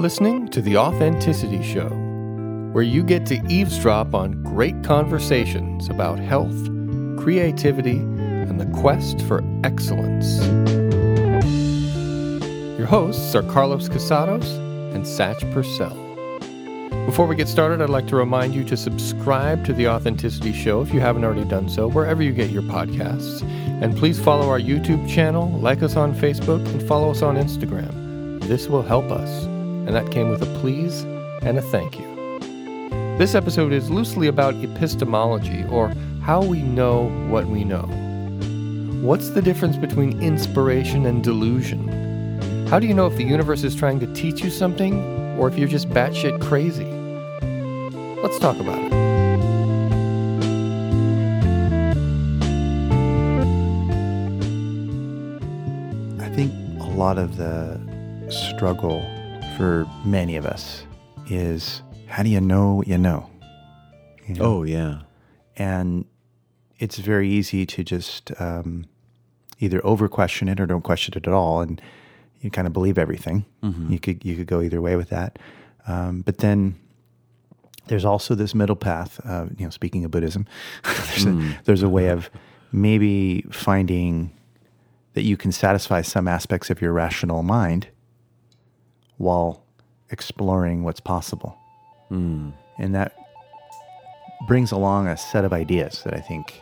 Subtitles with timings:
[0.00, 1.90] Listening to The Authenticity Show,
[2.72, 6.56] where you get to eavesdrop on great conversations about health,
[7.18, 10.38] creativity, and the quest for excellence.
[12.78, 14.56] Your hosts are Carlos Casados
[14.94, 15.94] and Satch Purcell.
[17.04, 20.80] Before we get started, I'd like to remind you to subscribe to The Authenticity Show
[20.80, 23.42] if you haven't already done so, wherever you get your podcasts.
[23.82, 28.40] And please follow our YouTube channel, like us on Facebook, and follow us on Instagram.
[28.48, 29.49] This will help us
[29.90, 31.02] and that came with a please
[31.42, 32.06] and a thank you.
[33.18, 37.88] This episode is loosely about epistemology, or how we know what we know.
[39.02, 41.88] What's the difference between inspiration and delusion?
[42.68, 45.58] How do you know if the universe is trying to teach you something, or if
[45.58, 46.84] you're just batshit crazy?
[48.22, 48.92] Let's talk about it.
[56.20, 57.80] I think a lot of the
[58.30, 59.04] struggle
[59.60, 60.86] for many of us
[61.28, 63.28] is how do you know what you know?
[64.26, 64.44] You know?
[64.44, 65.00] Oh, yeah.
[65.54, 66.06] And
[66.78, 68.86] it's very easy to just um,
[69.58, 71.60] either over question it or don't question it at all.
[71.60, 71.78] And
[72.40, 73.44] you kind of believe everything.
[73.62, 73.92] Mm-hmm.
[73.92, 75.38] You could you could go either way with that.
[75.86, 76.76] Um, but then
[77.88, 79.20] there's also this middle path.
[79.26, 80.46] Uh, you know, speaking of Buddhism,
[80.84, 81.50] there's, mm.
[81.50, 82.30] a, there's a way of
[82.72, 84.32] maybe finding
[85.12, 87.88] that you can satisfy some aspects of your rational mind
[89.20, 89.62] while
[90.10, 91.54] exploring what's possible.
[92.10, 92.54] Mm.
[92.78, 93.14] And that
[94.48, 96.58] brings along a set of ideas that I think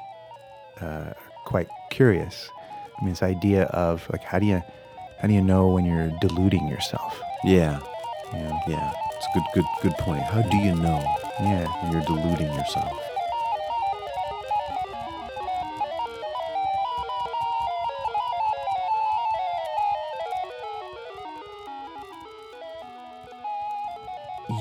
[0.80, 2.50] uh, are quite curious.
[2.98, 4.60] I mean, this idea of like, how do you
[5.20, 7.20] how do you know when you're deluding yourself?
[7.44, 7.78] Yeah,
[8.32, 8.92] yeah, yeah.
[9.16, 10.22] It's a good, good, good point.
[10.22, 11.00] How do you know?
[11.40, 13.07] Yeah, when you're deluding yourself.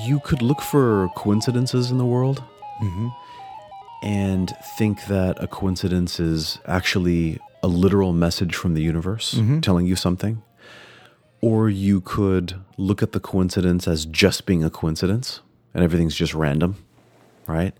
[0.08, 2.42] You could look for coincidences in the world
[2.82, 3.08] mm-hmm.
[4.02, 9.60] and think that a coincidence is actually a literal message from the universe mm-hmm.
[9.60, 10.42] telling you something.
[11.40, 15.40] Or you could look at the coincidence as just being a coincidence
[15.74, 16.76] and everything's just random,
[17.46, 17.74] right?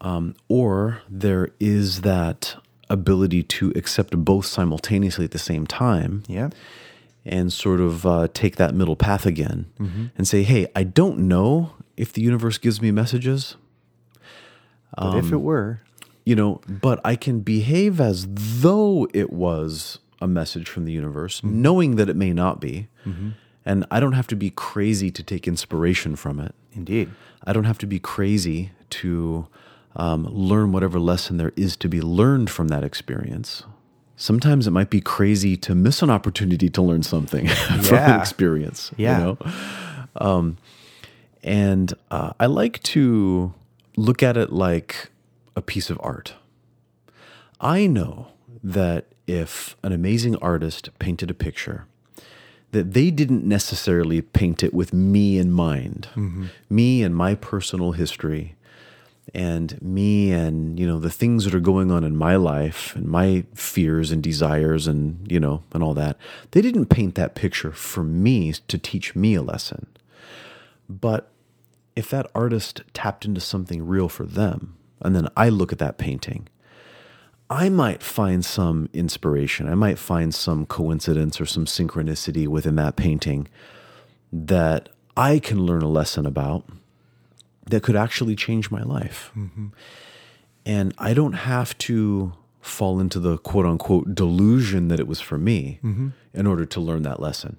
[0.00, 2.56] Um, or there is that
[2.90, 6.24] ability to accept both simultaneously at the same time.
[6.26, 6.50] Yeah
[7.24, 10.06] and sort of uh, take that middle path again mm-hmm.
[10.16, 13.56] and say, hey, I don't know if the universe gives me messages.
[14.96, 15.80] But um, if it um, were,
[16.24, 21.40] you know, but I can behave as though it was a message from the universe,
[21.40, 21.62] mm-hmm.
[21.62, 22.88] knowing that it may not be.
[23.06, 23.30] Mm-hmm.
[23.64, 26.54] And I don't have to be crazy to take inspiration from it.
[26.72, 27.10] Indeed.
[27.44, 29.46] I don't have to be crazy to
[29.94, 33.64] um, learn whatever lesson there is to be learned from that experience
[34.22, 37.48] sometimes it might be crazy to miss an opportunity to learn something
[37.82, 38.92] from an experience.
[38.96, 39.18] Yeah.
[39.18, 39.38] You know?
[40.14, 40.58] Um,
[41.42, 43.52] and uh, I like to
[43.96, 45.10] look at it like
[45.56, 46.34] a piece of art.
[47.60, 48.28] I know
[48.62, 51.86] that if an amazing artist painted a picture,
[52.70, 56.46] that they didn't necessarily paint it with me in mind, mm-hmm.
[56.70, 58.54] me and my personal history,
[59.34, 63.06] and me and you know the things that are going on in my life and
[63.06, 66.18] my fears and desires and you know and all that
[66.50, 69.86] they didn't paint that picture for me to teach me a lesson.
[70.88, 71.30] But
[71.96, 75.98] if that artist tapped into something real for them and then i look at that
[75.98, 76.48] painting
[77.50, 79.68] i might find some inspiration.
[79.68, 83.48] I might find some coincidence or some synchronicity within that painting
[84.32, 86.64] that i can learn a lesson about
[87.66, 89.30] that could actually change my life.
[89.36, 89.68] Mm-hmm.
[90.64, 95.36] And I don't have to fall into the quote unquote delusion that it was for
[95.36, 96.08] me mm-hmm.
[96.32, 97.56] in order to learn that lesson.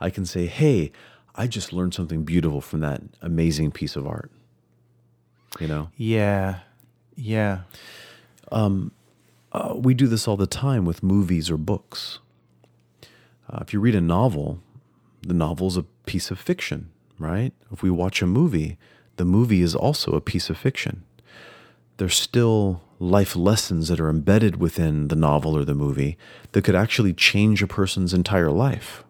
[0.00, 0.92] I can say, hey,
[1.34, 4.30] I just learned something beautiful from that amazing piece of art.
[5.60, 5.90] You know?
[5.96, 6.60] Yeah.
[7.16, 7.60] Yeah.
[8.50, 8.92] Um,
[9.52, 12.18] uh, we do this all the time with movies or books.
[13.48, 14.60] Uh, if you read a novel,
[15.22, 17.52] the novel's a piece of fiction, right?
[17.70, 18.78] If we watch a movie,
[19.16, 21.04] the movie is also a piece of fiction.
[21.96, 26.16] There's still life lessons that are embedded within the novel or the movie
[26.52, 29.04] that could actually change a person's entire life.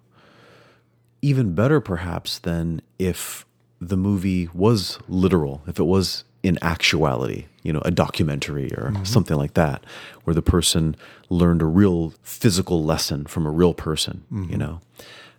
[1.23, 3.47] Even better, perhaps, than if
[3.81, 9.05] the movie was literal, if it was in actuality, you know, a documentary or mm-hmm.
[9.05, 9.85] something like that,
[10.25, 10.95] where the person
[11.31, 14.53] learned a real physical lesson from a real person, mm-hmm.
[14.53, 14.81] you know.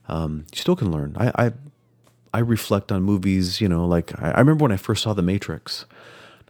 [0.08, 1.16] Um, you still can learn.
[1.20, 1.52] I, I
[2.36, 5.22] I reflect on movies, you know, like I, I remember when I first saw The
[5.22, 5.86] Matrix.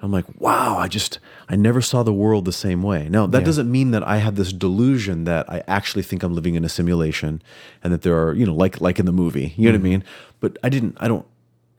[0.02, 3.08] I'm like, wow, I just, I never saw the world the same way.
[3.10, 3.46] Now, that Yeah.
[3.46, 6.70] doesn't mean that I have this delusion that I actually think I'm living in a
[6.70, 7.42] simulation
[7.82, 9.90] and that there are, you know, like, like in the movie, you know what I
[9.92, 10.04] mean?
[10.42, 11.26] But I didn't, I don't,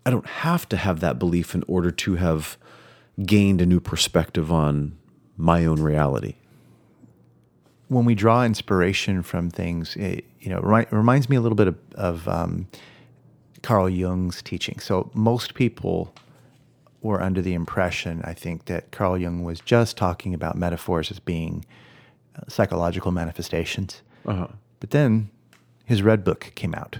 [0.07, 2.57] I don't have to have that belief in order to have
[3.25, 4.97] gained a new perspective on
[5.37, 6.35] my own reality.
[7.89, 11.69] when we draw inspiration from things, it, you know, it reminds me a little bit
[11.69, 12.67] of, of um,
[13.67, 14.79] Carl Jung's teaching.
[14.79, 16.15] So most people
[17.03, 21.19] were under the impression, I think, that Carl Jung was just talking about metaphors as
[21.19, 21.65] being
[22.37, 24.03] uh, psychological manifestations.
[24.25, 24.47] Uh-huh.
[24.79, 25.31] But then
[25.85, 26.99] his Red Book came out.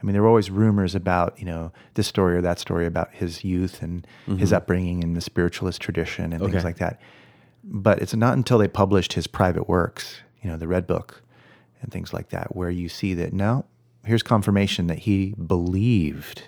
[0.00, 3.12] I mean, there were always rumors about, you know, this story or that story about
[3.12, 4.04] his youth and
[4.38, 6.50] his upbringing in the spiritualist tradition and Okay.
[6.52, 7.00] things like that.
[7.62, 11.22] But it's not until they published his private works, you know, the Red Book
[11.80, 13.64] and things like that, where you see that no,
[14.04, 16.44] here's confirmation that he believed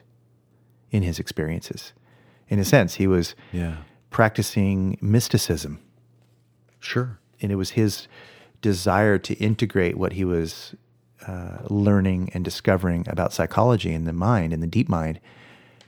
[0.91, 1.93] in his experiences.
[2.49, 3.79] In a sense, he was Yeah.
[4.11, 5.81] practicing mysticism
[6.81, 7.19] Sure.
[7.41, 8.07] and it was his
[8.63, 10.75] desire to integrate what he was
[11.27, 15.19] uh, learning and discovering about psychology and the mind and the deep mind.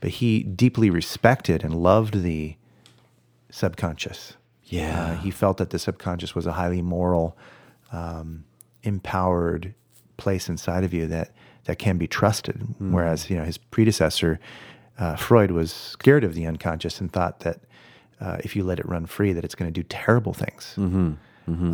[0.01, 2.57] But he deeply respected and loved the
[3.51, 4.37] subconscious.
[4.65, 5.01] Yeah.
[5.01, 7.37] Uh, he felt that the subconscious was a highly moral,
[7.93, 8.45] um,
[8.83, 9.75] empowered
[10.17, 11.31] place inside of you that,
[11.65, 12.57] that can be trusted.
[12.93, 14.39] Whereas, you know, his predecessor,
[14.99, 17.61] uh, Freud, was scared of the unconscious and thought that
[18.21, 20.75] uh, if you let it run free, that it's going to do terrible things.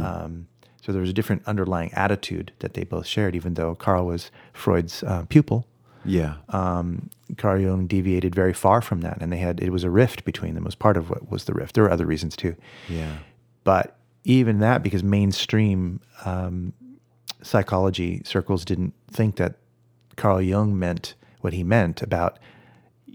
[0.04, 0.46] Um,
[0.82, 4.30] so there was a different underlying attitude that they both shared, even though Carl was
[4.52, 5.66] Freud's uh, pupil.
[6.04, 6.34] Yeah.
[6.50, 7.08] Um,
[7.38, 10.54] Carl Jung deviated very far from that, and they had it was a rift between
[10.54, 10.64] them.
[10.64, 11.74] It Was part of what was the rift.
[11.74, 12.54] There were other reasons too,
[12.88, 13.16] yeah.
[13.64, 16.74] but even that, because mainstream um,
[17.42, 19.56] psychology circles didn't think that
[20.16, 22.38] Carl Jung meant what he meant about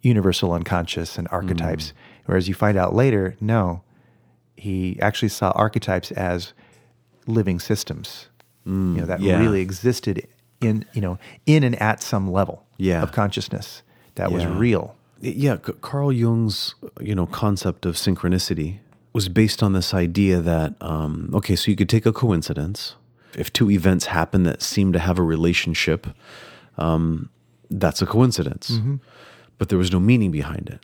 [0.01, 1.93] universal unconscious and archetypes.
[2.25, 3.81] Whereas you find out later, no,
[4.55, 6.53] he actually saw archetypes as
[7.27, 8.27] living systems,
[8.65, 9.39] you know, that yeah.
[9.39, 10.27] really existed
[10.61, 13.01] in, you know, in and at some level Yeah.
[13.01, 13.81] of consciousness
[14.15, 14.95] that was real.
[15.21, 18.79] yeah carl jung's you know concept of synchronicity
[19.13, 22.95] was based on this idea that um, okay so you could take a coincidence
[23.37, 26.07] if two events happen that seem to have a relationship
[26.77, 27.30] um,
[27.69, 28.80] that's a coincidence.
[29.57, 30.80] But there was no meaning behind it.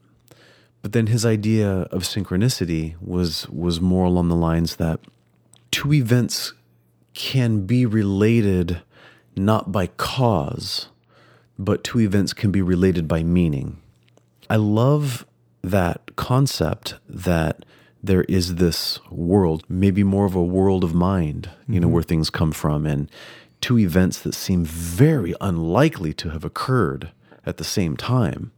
[0.81, 4.99] But then his idea of synchronicity was was more along the lines that
[5.71, 6.53] two events
[7.13, 8.81] can be related
[9.35, 10.89] not by cause
[11.57, 13.77] but two events can be related by meaning.
[14.49, 15.25] I love
[15.63, 17.65] that concept that
[18.03, 22.29] there is this world, maybe more of a world of mind, you know, where things
[22.29, 23.09] come from, and
[23.65, 27.09] two events that seem very unlikely to have occurred
[27.47, 28.51] at the same time,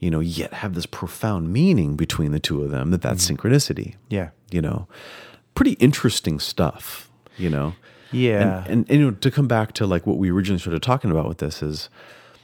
[0.00, 3.36] you know, yet have this profound meaning between the two of them that that's mm.
[3.36, 3.94] synchronicity.
[4.08, 4.30] Yeah.
[4.50, 4.88] You know,
[5.54, 7.74] pretty interesting stuff, you know.
[8.10, 8.64] Yeah.
[8.64, 11.12] And, and, and you know, to come back to like what we originally started talking
[11.12, 11.88] about with this is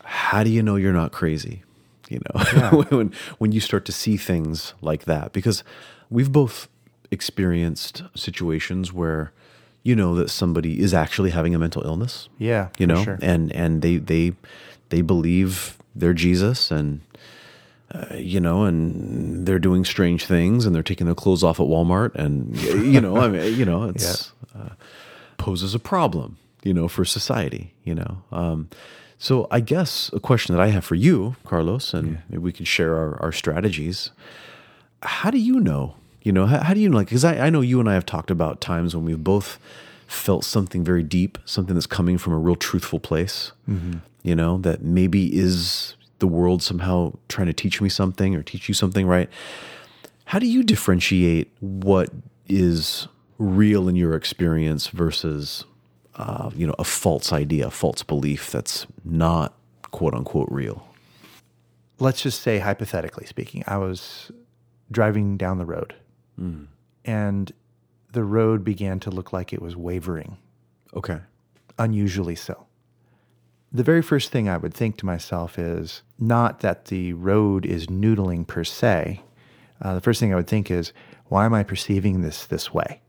[0.05, 1.65] how do you know you're not crazy?
[2.09, 5.65] You know, when when you start to see things like that, because
[6.09, 6.69] we've both
[7.11, 9.33] experienced situations where
[9.87, 12.29] you know that somebody is actually having a mental illness.
[12.39, 13.19] Yeah, you know, sure.
[13.23, 14.33] and and they they
[14.89, 17.01] they believe they're Jesus and.
[17.95, 21.67] Uh, you know, and they're doing strange things, and they're taking their clothes off at
[21.67, 24.71] Walmart, and you know, I mean, you know, it's uh,
[25.39, 28.25] poses a problem, you know, for society, you know.
[28.33, 28.71] Um,
[29.19, 32.65] so I guess a question that I have for you, Carlos, and maybe we can
[32.65, 34.11] share our, our strategies.
[35.03, 35.95] How do you know?
[36.27, 37.07] You know, how, how do you like?
[37.07, 39.61] Because I, I know you and I have talked about times when we've both
[40.09, 43.53] felt something very deep, something that's coming from a real truthful place.
[44.25, 48.67] You know, that maybe is the world somehow trying to teach me something or teach
[48.67, 49.31] you something, right?
[50.25, 52.11] How do you differentiate what
[52.49, 53.07] is
[53.39, 55.65] real in your experience versus,
[56.17, 59.55] uh, you know, a false idea, a false belief that's not
[59.93, 60.89] quote unquote real?
[61.99, 64.31] let's just say hypothetically speaking, I was
[64.91, 65.95] driving down the road
[67.05, 67.53] and
[68.13, 70.37] the road began to look like it was wavering,
[70.95, 71.21] Okay.
[71.79, 72.67] unusually so.
[73.73, 77.87] The very first thing I would think to myself is not that the road is
[77.89, 79.21] noodling per se.
[79.83, 80.93] Uh, the first thing I would think is,
[81.27, 83.01] why am I perceiving this this way?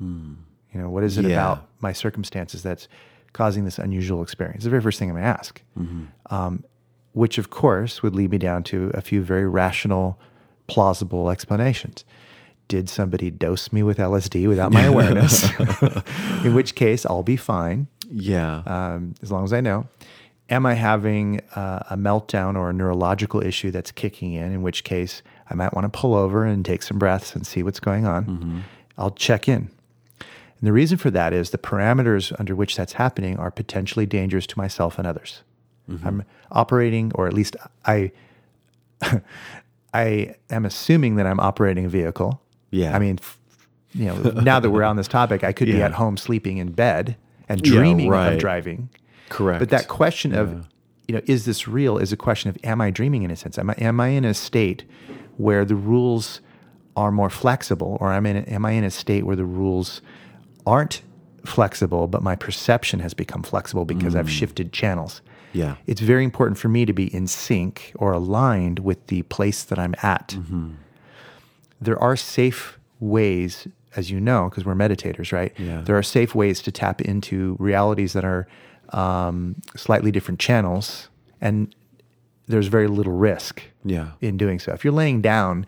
[0.00, 0.36] You
[0.74, 1.30] know, what is it Yeah.
[1.32, 2.86] about my circumstances that's
[3.32, 4.62] causing this unusual experience?
[4.64, 5.62] The very first thing I'm going to ask.
[6.30, 6.64] Um,
[7.12, 10.20] which of course would lead me down to a few very rational,
[10.68, 12.04] plausible explanations.
[12.68, 15.48] Did somebody dose me with LSD without my awareness?
[16.44, 18.62] In which case, I'll be fine Yeah.
[18.66, 19.86] um, as long as I know.
[20.50, 24.52] Am I having uh, a meltdown or a neurological issue that's kicking in?
[24.52, 27.62] In which case, I might want to pull over and take some breaths and see
[27.62, 28.64] what's going on.
[28.96, 29.70] I'll check in.
[30.20, 34.46] And the reason for that is the parameters under which that's happening are potentially dangerous
[34.48, 35.42] to myself and others.
[36.04, 37.56] I'm operating, or at least
[37.86, 38.12] I,
[39.94, 42.40] I am assuming that I'm operating a vehicle.
[42.70, 42.94] Yeah.
[42.94, 43.38] I mean, f-
[43.94, 46.72] you know, now that we're on this topic, I could be at home sleeping in
[46.72, 47.16] bed
[47.48, 48.34] and Yeah, dreaming right.
[48.34, 48.90] of driving.
[49.28, 49.60] Correct.
[49.60, 50.66] But that question of,
[51.06, 53.58] you know, is this real is a question of, am I dreaming in a sense?
[53.58, 54.84] Am I, am I in a state
[55.36, 56.40] where the rules
[56.96, 60.00] are more flexible or am, in, am I in a state where the rules
[60.66, 61.02] aren't
[61.44, 64.30] flexible, but my perception has become flexible because I've mm.
[64.30, 65.22] shifted channels?
[65.52, 65.76] Yeah.
[65.86, 69.78] It's very important for me to be in sync or aligned with the place that
[69.78, 70.28] I'm at.
[70.28, 70.70] Mm-hmm.
[71.80, 75.52] There are safe ways, as you know, because we're meditators, right?
[75.58, 75.80] Yeah.
[75.82, 78.46] There are safe ways to tap into realities that are
[78.92, 81.08] um, slightly different channels,
[81.40, 81.74] and
[82.46, 84.12] there's very little risk Yeah.
[84.20, 84.72] in doing so.
[84.72, 85.66] If you're laying down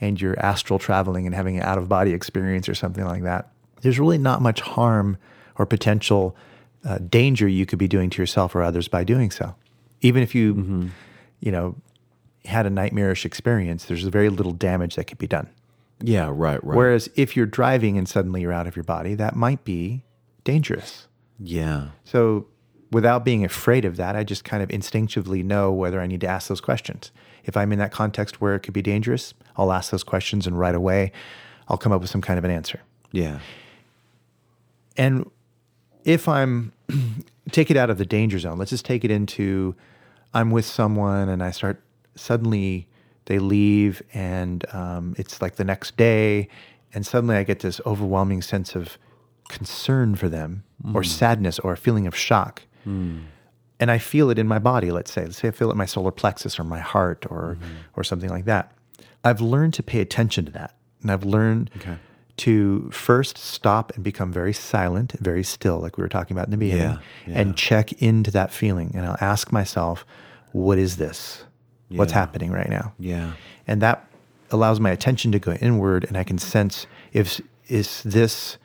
[0.00, 3.50] and you're astral traveling and having an out of body experience or something like that,
[3.82, 5.18] there's really not much harm
[5.58, 6.34] or potential
[6.84, 9.54] uh, danger you could be doing to yourself or others by doing so.
[10.00, 10.90] Even if you,
[11.40, 11.76] you know,
[12.44, 15.48] had a nightmarish experience, there's very little damage that could be done.
[16.00, 16.26] Yeah.
[16.32, 16.62] Right.
[16.64, 16.76] Right.
[16.76, 20.04] Whereas if you're driving and suddenly you're out of your body, that might be
[20.44, 21.06] dangerous.
[21.38, 21.88] yeah.
[22.04, 22.46] So,
[22.90, 26.26] without being afraid of that, I just kind of instinctively know whether I need to
[26.26, 27.10] ask those questions.
[27.44, 30.58] If I'm in that context where it could be dangerous, I'll ask those questions and
[30.58, 31.12] right away
[31.68, 32.80] I'll come up with some kind of an answer.
[33.12, 33.38] Yeah.
[34.96, 35.30] And
[36.04, 36.72] if I'm
[37.50, 39.74] take it out of the danger zone, let's just take it into
[40.34, 41.82] I'm with someone and I start
[42.14, 42.88] suddenly
[43.26, 46.48] they leave and um, it's like the next day
[46.94, 48.98] and suddenly I get this overwhelming sense of
[49.48, 50.64] concern for them
[50.94, 51.06] or hmm.
[51.08, 52.62] sadness or a feeling of shock.
[52.84, 53.20] Hmm.
[53.78, 55.24] And I feel it in my body, let's say.
[55.24, 57.74] Let's say I feel it in my solar plexus or my heart or mm-hmm.
[57.96, 58.72] or something like that.
[59.24, 60.76] I've learned to pay attention to that.
[61.02, 61.96] And I've learned Okay.
[62.38, 66.52] to first stop and become very silent, very still, like we were talking about in
[66.52, 67.40] the beginning, Yeah, yeah.
[67.40, 68.92] and check into that feeling.
[68.94, 70.06] And I'll ask myself,
[70.52, 71.44] what is this?
[71.98, 72.92] What's happening right now?
[72.98, 73.32] Yeah.
[73.66, 74.08] and that
[74.50, 78.58] allows my attention to go inward and i can sense if is this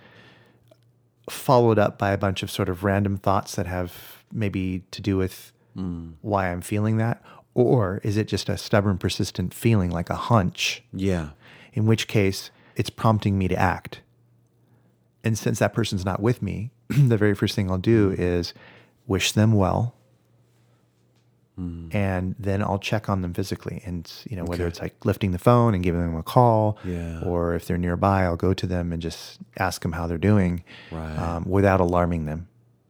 [1.29, 5.17] followed up by a bunch of sort of random thoughts that have maybe to do
[5.17, 6.09] with hmm.
[6.21, 7.21] why i'm feeling that
[7.53, 11.29] or is it just a stubborn persistent feeling like a hunch Yeah.
[11.73, 14.01] in which case it's prompting me to act
[15.23, 18.53] and since that person's not with me the very first thing i'll do is
[19.07, 19.95] wish them well
[21.57, 24.69] and then I'll check on them physically, and you know whether Okay.
[24.69, 27.21] it's like lifting the phone and giving them a call, Yeah.
[27.21, 30.63] or if they're nearby, I'll go to them and just ask them how they're doing,
[30.91, 31.17] Right.
[31.17, 32.47] um, without alarming them.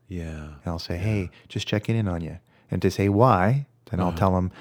[0.10, 0.44] Yeah.
[0.44, 4.10] And I'll say, "Hey, just checking in on you," and to say why, then Uh-huh.
[4.10, 4.52] I'll tell them,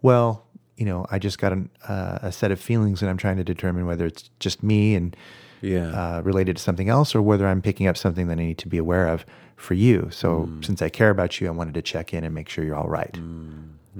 [0.00, 0.44] "Well,
[0.76, 3.44] you know, I just got an, uh, a set of feelings, and I'm trying to
[3.44, 5.16] determine whether it's just me and
[5.62, 5.88] Yeah.
[6.18, 8.68] uh, related to something else, or whether I'm picking up something that I need to
[8.68, 9.24] be aware of
[9.56, 10.08] for you.
[10.10, 10.64] So, Mm.
[10.64, 12.88] since I care about you, I wanted to check in and make sure you're all
[12.88, 13.22] right." you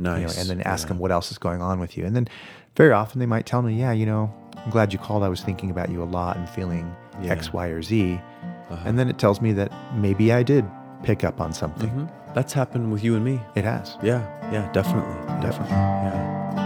[0.02, 0.38] know, nice.
[0.38, 0.88] and then ask yeah.
[0.90, 2.04] them what else is going on with you.
[2.04, 2.28] And then
[2.76, 4.30] very often they might tell me, yeah, you know,
[4.62, 5.22] I'm glad you called.
[5.22, 7.32] I was thinking about you a lot and feeling Yeah.
[7.32, 8.20] X, Y, or Z.
[8.70, 8.76] Uh-huh.
[8.84, 10.66] And then it tells me that maybe I did
[11.02, 11.88] pick up on something.
[11.88, 12.10] Mhm.
[12.34, 13.40] That's happened with you and me.
[13.54, 13.96] It has.
[14.02, 14.20] Yeah.
[14.52, 14.70] Yeah.
[14.72, 15.14] Definitely.
[15.40, 15.70] Definitely.
[15.70, 16.65] Yeah.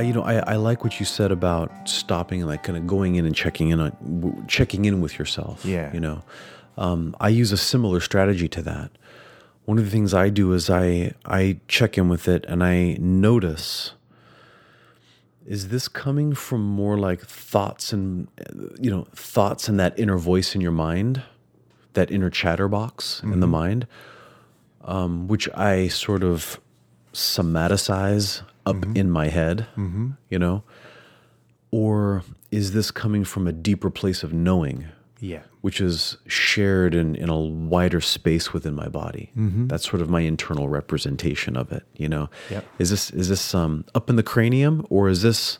[0.00, 2.86] I, you know, I, I like what you said about stopping and like kind of
[2.86, 5.62] going in and checking in on w- checking in with yourself.
[5.62, 5.92] Yeah.
[5.92, 6.22] you know,
[6.78, 8.90] um, I use a similar strategy to that.
[9.66, 12.96] One of the things I do is I I check in with it and I
[12.98, 13.92] notice
[15.46, 18.26] is this coming from more like thoughts and
[18.80, 21.22] you know thoughts and that inner voice in your mind,
[21.92, 23.86] that inner chatterbox in the mind,
[24.82, 26.58] um, which I sort of
[27.12, 28.96] somaticize up mm-hmm.
[28.96, 30.10] in my head, mm-hmm.
[30.28, 30.62] you know,
[31.70, 34.86] or is this coming from a deeper place of knowing?
[35.22, 35.42] Yeah.
[35.60, 39.30] which is shared in, in a wider space within my body.
[39.36, 39.66] Mm-hmm.
[39.66, 41.82] That's sort of my internal representation of it.
[41.94, 42.64] You know, Yep.
[42.78, 45.58] is this is this um, up in the cranium or is this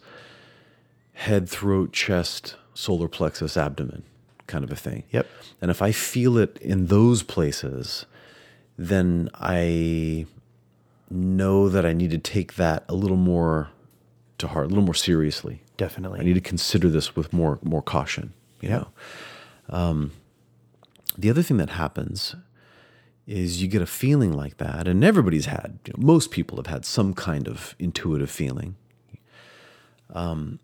[1.13, 4.05] head, throat, chest, solar plexus, abdomen
[4.47, 5.05] kind of a thing?
[5.11, 5.27] Yep.
[5.61, 8.07] And if I feel it in those places,
[8.79, 10.25] then I
[11.11, 13.71] know that I need to take that a little more
[14.39, 15.63] to heart, a little more seriously.
[15.77, 16.21] Definitely.
[16.21, 18.33] I need to consider this with more more caution.
[18.61, 18.77] You Yeah.
[18.77, 18.89] know,
[19.71, 20.13] um,
[21.19, 22.37] the other thing that happens
[23.27, 25.79] is you get a feeling like that, and everybody's had.
[25.87, 28.77] You know, most people have had some kind of intuitive feeling.
[30.13, 30.59] Um,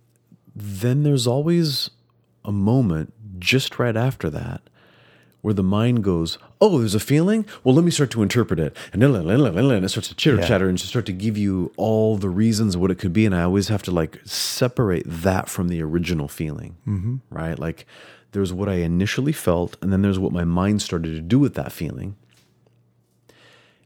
[0.55, 1.91] then there's always
[2.45, 4.63] a moment just right after that
[5.43, 7.47] where the mind goes, "Oh, there's a feeling.
[7.63, 10.79] Well, let me start to interpret it," and then it starts to chitter chatter and
[10.79, 13.27] just start to give you all the reasons of what it could be.
[13.27, 17.17] And I always have to like separate that from the original feeling, mm-hmm.
[17.31, 17.59] right?
[17.59, 17.87] Like
[18.33, 21.55] there's what I initially felt, and then there's what my mind started to do with
[21.55, 22.17] that feeling.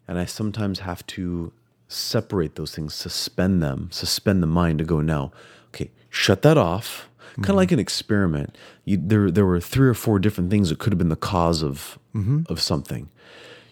[0.08, 1.52] And I sometimes have to
[1.86, 5.32] separate those things, suspend them, suspend the mind to go now.
[5.68, 7.09] Okay, shut that off
[7.40, 7.58] kind of mm-hmm.
[7.58, 8.56] like an experiment.
[8.84, 11.62] You, there, there were three or four different things that could have been the cause
[11.62, 12.42] of mm-hmm.
[12.48, 13.08] of something.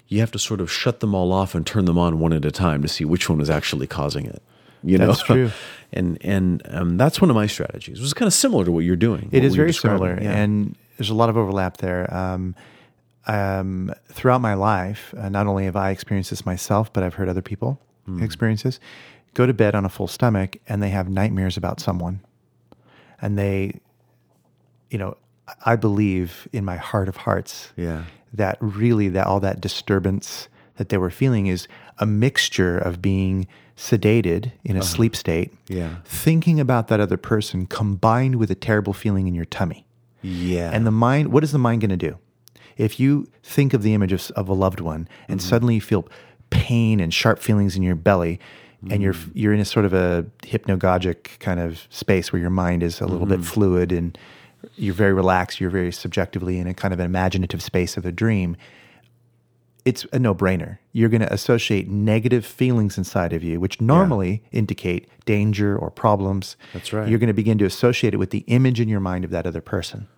[0.06, 2.44] You have to sort of shut them all off and turn them on one at
[2.44, 4.42] a time to see which one was actually causing it.
[4.82, 5.50] You know, that's true.
[5.92, 7.98] and and um, that's one of my strategies.
[7.98, 9.28] It was kind of similar to what you're doing.
[9.32, 10.32] It is very similar, yeah.
[10.32, 12.12] and there's a lot of overlap there.
[12.14, 12.54] Um,
[13.26, 17.28] um, throughout my life, uh, not only have I experienced this myself, but I've heard
[17.28, 18.22] other people mm.
[18.22, 18.80] experience this.
[19.34, 22.20] Go to bed on a full stomach, and they have nightmares about someone
[23.20, 23.80] and they,
[24.90, 25.16] you know,
[25.64, 30.90] I believe in my heart of hearts, yeah, that really that all that disturbance that
[30.90, 31.66] they were feeling is
[31.98, 33.46] a mixture of being
[33.76, 34.88] sedated in a uh-huh.
[34.88, 39.46] sleep state, yeah, thinking about that other person combined with a terrible feeling in your
[39.46, 39.86] tummy,
[40.22, 41.32] yeah, and the mind.
[41.32, 42.18] What is the mind going to do?
[42.76, 45.48] If you think of the image of, of a loved one and mm-hmm.
[45.48, 46.08] suddenly you feel
[46.50, 48.38] pain and sharp feelings in your belly,
[48.84, 48.92] mm.
[48.92, 49.30] and you're mm.
[49.34, 53.06] you're in a sort of a hypnagogic kind of space where your mind is a
[53.06, 53.40] little mm-hmm.
[53.40, 54.18] bit fluid and
[54.76, 55.60] you're very relaxed.
[55.60, 58.56] You're very subjectively in a kind of an imaginative space of a dream.
[59.84, 60.78] It's a no-brainer.
[60.92, 64.58] You're going to associate negative feelings inside of you, which normally yeah.
[64.58, 66.56] indicate danger or problems.
[66.74, 67.08] That's right.
[67.08, 69.46] You're going to begin to associate it with the image in your mind of that
[69.46, 70.08] other person.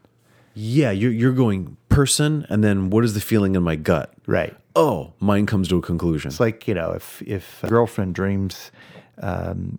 [0.54, 4.12] Yeah, you're you're going person, and then what is the feeling in my gut?
[4.26, 4.56] Right.
[4.76, 6.28] Oh, mine comes to a conclusion.
[6.28, 8.70] It's like you know, if if a girlfriend dreams,
[9.20, 9.78] um,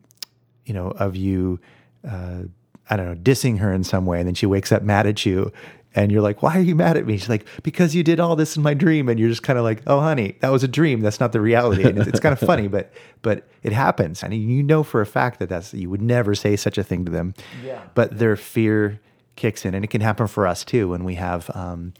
[0.65, 1.59] you know, of you,
[2.07, 2.43] uh,
[2.89, 5.25] I don't know, dissing her in some way, and then she wakes up mad at
[5.25, 5.51] you,
[5.95, 8.35] and you're like, "Why are you mad at me?" She's like, "Because you did all
[8.35, 10.67] this in my dream," and you're just kind of like, "Oh, honey, that was a
[10.67, 11.01] dream.
[11.01, 14.63] That's not the reality." And it's kind of funny, but but it happens, and you
[14.63, 17.33] know for a fact that that's you would never say such a thing to them.
[17.63, 17.81] Yeah.
[17.93, 18.99] But their fear
[19.35, 21.93] kicks in, and it can happen for us too when we have um,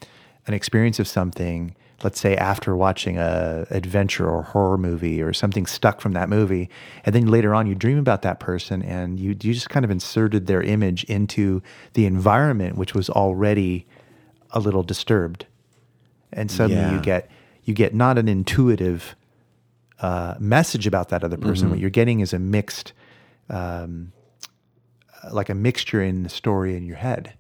[0.47, 1.75] an experience of something.
[2.03, 6.69] Let's say after watching a adventure or horror movie or something stuck from that movie,
[7.05, 9.91] and then later on you dream about that person and you you just kind of
[9.91, 11.61] inserted their image into
[11.93, 13.85] the environment, which was already
[14.49, 15.45] a little disturbed,
[16.33, 16.95] and suddenly yeah.
[16.95, 17.29] you get
[17.63, 19.15] you get not an intuitive
[19.99, 21.65] uh, message about that other person.
[21.65, 21.69] Mm-hmm.
[21.69, 22.93] What you're getting is a mixed
[23.49, 24.11] um,
[25.31, 27.34] like a mixture in the story in your head.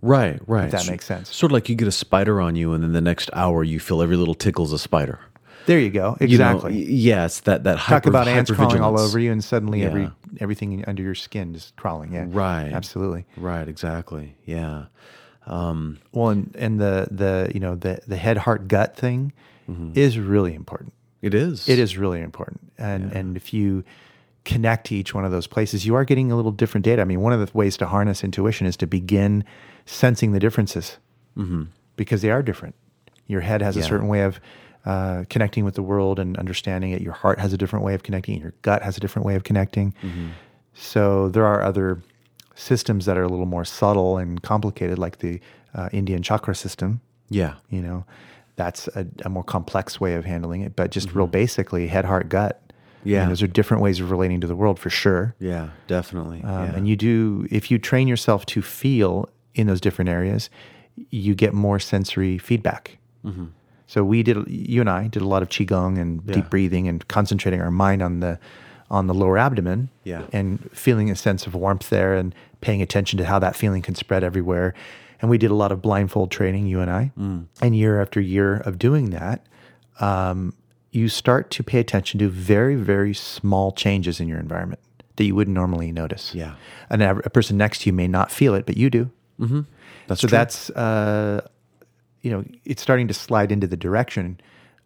[0.00, 0.66] Right, right.
[0.66, 1.34] If that makes sense.
[1.34, 3.80] Sort of like you get a spider on you, and then the next hour you
[3.80, 5.18] feel every little tickle's a spider.
[5.66, 6.16] There you go.
[6.20, 6.82] Exactly.
[6.82, 9.80] You know, it's that that hyper, talk about ants crawling all over you, and suddenly
[9.80, 9.86] yeah.
[9.86, 12.14] every everything under your skin is crawling.
[12.14, 12.72] Yeah, right.
[12.72, 13.26] Absolutely.
[13.36, 13.68] Right.
[13.68, 14.34] Exactly.
[14.46, 14.86] Yeah.
[15.46, 19.32] Um, well, and and the the you know the the head heart gut thing
[19.68, 19.92] mm-hmm.
[19.94, 20.94] is really important.
[21.20, 21.68] It is.
[21.68, 23.18] It is really important, and yeah.
[23.18, 23.84] and if you
[24.44, 27.02] connect to each one of those places, you are getting a little different data.
[27.02, 29.44] I mean, one of the ways to harness intuition is to begin
[29.84, 30.98] sensing the differences
[31.36, 31.64] mm-hmm.
[31.96, 32.74] because they are different.
[33.26, 33.82] Your head has yeah.
[33.82, 34.40] a certain way of
[34.84, 37.02] uh, connecting with the world and understanding it.
[37.02, 38.40] Your heart has a different way of connecting.
[38.40, 39.92] Your gut has a different way of connecting.
[40.02, 40.28] Mm-hmm.
[40.72, 42.00] So there are other
[42.54, 45.40] systems that are a little more subtle and complicated, like the
[45.74, 47.00] uh, Indian chakra system.
[47.28, 48.06] Yeah, you know,
[48.56, 50.74] that's a, a more complex way of handling it.
[50.74, 51.18] But just mm-hmm.
[51.18, 52.67] real basically, head, heart, gut
[53.08, 55.34] yeah, those are different ways of relating to the world for sure.
[55.38, 56.42] Yeah, definitely.
[56.42, 56.74] Um, yeah.
[56.76, 60.50] And you do if you train yourself to feel in those different areas,
[61.10, 62.98] you get more sensory feedback.
[63.24, 63.46] Mm-hmm.
[63.86, 66.34] So we did, you and I did a lot of qigong and yeah.
[66.34, 68.38] deep breathing and concentrating our mind on the
[68.90, 69.90] on the lower abdomen.
[70.04, 70.22] Yeah.
[70.32, 73.94] and feeling a sense of warmth there and paying attention to how that feeling can
[73.94, 74.74] spread everywhere.
[75.20, 77.12] And we did a lot of blindfold training, you and I.
[77.18, 77.46] Mm.
[77.60, 79.44] And year after year of doing that,
[80.00, 80.54] um,
[80.90, 84.80] you start to pay attention to very, very small changes in your environment
[85.16, 86.34] that you wouldn't normally notice.
[86.34, 86.54] Yeah.
[86.88, 89.10] And a, a person next to you may not feel it, but you do.
[89.40, 89.60] Mm-hmm.
[90.06, 90.36] That's so true.
[90.38, 91.46] that's, uh,
[92.22, 94.40] you know, it's starting to slide into the direction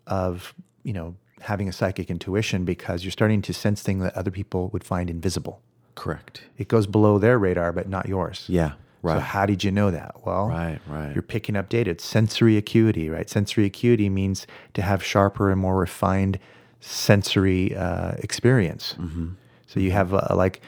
[0.07, 4.31] of, you know, having a psychic intuition because you're starting to sense things that other
[4.31, 5.61] people would find invisible.
[5.95, 6.43] Correct.
[6.59, 8.47] It goes below their radar, but not yours.
[8.49, 8.73] Yeah.
[9.03, 9.17] Right.
[9.17, 10.25] So how did you know that?
[10.25, 11.13] Well, right, right.
[11.13, 11.91] You're picking up data.
[11.91, 13.29] It's sensory acuity, right?
[13.29, 16.39] Sensory acuity means to have sharper and more refined
[16.81, 18.95] sensory uh, experience.
[18.99, 19.31] Mm-hmm.
[19.67, 20.61] So you have uh, like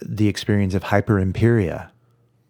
[0.00, 1.90] the experience of hyperempiria.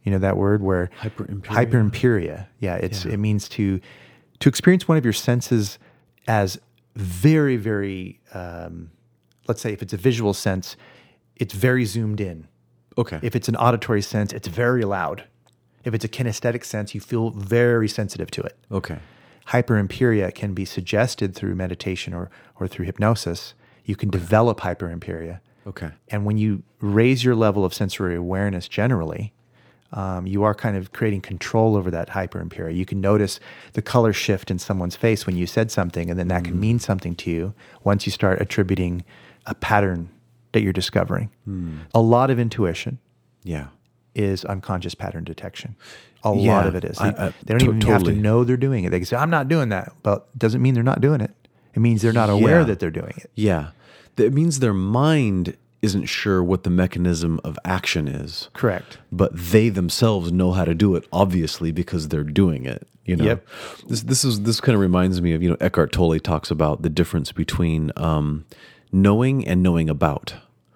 [0.04, 1.46] You know that word where hyperempiria.
[1.46, 2.46] Hyperempiria.
[2.60, 3.14] Yeah, it's yeah.
[3.14, 3.80] it means to
[4.38, 5.78] to experience one of your senses
[6.28, 6.60] as
[6.94, 8.20] very, very.
[8.32, 8.90] Um,
[9.48, 10.76] let's say if it's a visual sense,
[11.36, 12.46] it's very zoomed in
[12.96, 13.18] Okay.
[13.22, 15.24] If it's an auditory sense, it's very loud.
[15.84, 18.56] If it's a kinesthetic sense, you feel very sensitive to it.
[18.70, 18.98] Okay.
[19.48, 23.54] Hyperempiria can be suggested through meditation or, or through hypnosis.
[23.84, 25.40] You can develop hyperempiria.
[25.66, 25.90] Okay.
[26.08, 29.32] And when you raise your level of sensory awareness generally,
[29.92, 32.74] um, you are kind of creating control over that hyperempiria.
[32.74, 33.38] You can notice
[33.74, 36.78] the color shift in someone's face when you said something, and then that can mean
[36.78, 37.54] something to you
[37.84, 39.04] once you start attributing
[39.46, 40.08] a pattern
[40.54, 41.30] that you're discovering.
[41.94, 42.98] A lot of intuition
[43.42, 43.66] Yeah.
[44.14, 45.76] is unconscious pattern detection.
[46.22, 46.96] A lot of it is.
[46.96, 48.90] They, I- I- they don't to- even have to know they're doing it.
[48.90, 49.92] They can say, I'm not doing that.
[50.02, 51.32] But doesn't mean they're not doing it.
[51.74, 52.64] It means they're not aware Yeah.
[52.64, 53.30] that they're doing it.
[53.34, 53.68] Yeah.
[54.16, 58.48] That means their mind isn't sure what the mechanism of action is.
[58.54, 58.96] Correct.
[59.12, 62.86] But they themselves know how to do it, obviously, because they're doing it.
[63.04, 63.46] You know, Yep.
[63.88, 66.80] this this is this kind of reminds me of you know Eckhart Tolle talks about
[66.80, 68.46] the difference between um,
[68.92, 70.34] knowing and knowing about.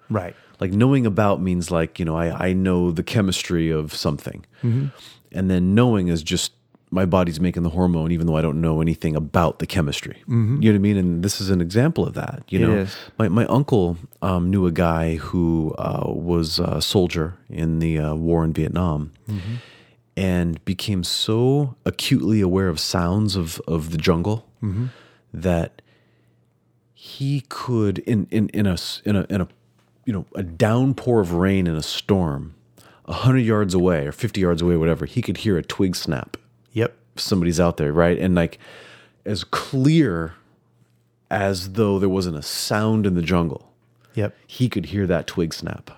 [0.09, 0.35] Right.
[0.59, 4.87] Like knowing about means like you know I I know the chemistry of something, Mm-hmm.
[5.31, 6.51] and then knowing is just
[6.91, 10.17] my body's making the hormone even though I don't know anything about the chemistry.
[10.27, 10.97] You know what I mean?
[10.97, 12.43] And this is an example of that.
[12.49, 12.75] You Mm-hmm.
[12.75, 12.87] Know,
[13.19, 18.15] my my uncle um, knew a guy who uh, was a soldier in the uh,
[18.15, 19.11] war in Vietnam.
[19.29, 19.55] Mm-hmm.
[20.17, 24.87] And became so acutely aware of sounds of, of the jungle Mm-hmm.
[25.33, 25.81] that
[26.93, 29.47] he could in in in a in a in a
[30.09, 32.55] you know a downpour of rain in a storm,
[33.05, 36.35] a hundred yards away or fifty yards away, whatever, he could hear a twig snap.
[36.73, 36.97] Yep.
[37.15, 38.17] If somebody's out there, right?
[38.17, 38.57] And like
[39.23, 40.33] as clear
[41.29, 43.71] as though there wasn't a sound in the jungle,
[44.15, 44.35] Yep.
[44.47, 45.91] he could hear that twig snap.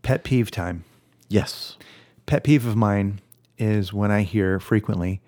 [0.00, 0.84] Pet peeve time.
[1.28, 1.76] Yes.
[2.24, 3.20] Pet peeve of mine
[3.58, 5.20] is when I hear frequently,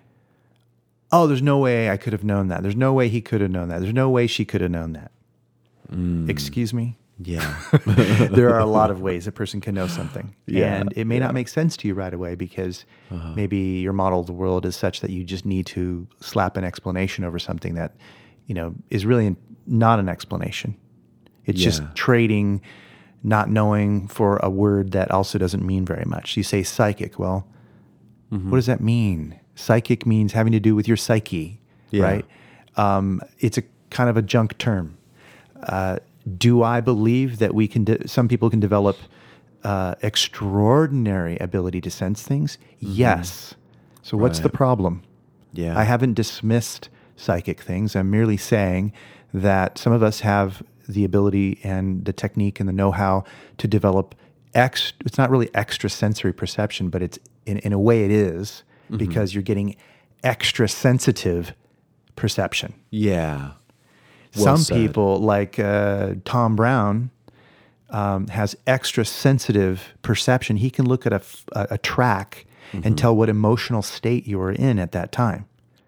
[1.11, 2.63] oh, there's no way I could have known that.
[2.63, 3.81] There's no way he could have known that.
[3.81, 5.11] There's no way she could have known that.
[5.93, 6.27] Mm.
[6.27, 6.97] Excuse me?
[7.23, 7.55] Yeah.
[7.85, 10.35] there are a lot of ways a person can know something.
[10.47, 12.85] Yeah, And it may not make sense to you right away because
[13.35, 16.63] maybe your model of the world is such that you just need to slap an
[16.63, 17.95] explanation over something that,
[18.47, 19.35] you know, is really
[19.67, 20.75] not an explanation.
[21.45, 22.61] It's just trading
[23.23, 26.35] not knowing for a word that also doesn't mean very much.
[26.37, 27.19] You say psychic.
[27.19, 27.47] Well,
[28.29, 29.39] what does that mean?
[29.55, 31.59] Psychic means having to do with your psyche,
[31.91, 32.03] Yeah.
[32.03, 32.25] right?
[32.77, 34.97] Um, it's a kind of a junk term.
[35.61, 35.97] Uh,
[36.37, 37.83] do I believe that we can?
[37.83, 38.97] De- some people can develop
[39.63, 42.57] uh, extraordinary ability to sense things.
[42.79, 43.53] Yes.
[44.01, 44.57] So what's the Mm-hmm.
[44.57, 45.03] Problem?
[45.53, 45.77] Yeah.
[45.77, 47.95] I haven't dismissed psychic things.
[47.95, 48.93] I'm merely saying
[49.33, 53.23] that some of us have the ability and the technique and the know-how
[53.59, 54.15] to develop
[54.53, 58.63] ex it's not really extra sensory perception, but it's in, in a way it is
[58.85, 58.97] Mm-hmm.
[58.97, 59.75] because you're getting
[60.23, 61.53] extra sensitive
[62.17, 62.73] perception.
[62.89, 63.51] yeah.
[64.35, 64.75] Well Some said.
[64.77, 67.09] people, like uh, Tom Brown,
[67.89, 70.57] um, has extra sensitive perception.
[70.57, 72.87] He can look at a, f- a- a track Mm-hmm.
[72.87, 75.45] and tell what emotional state you were in at that time.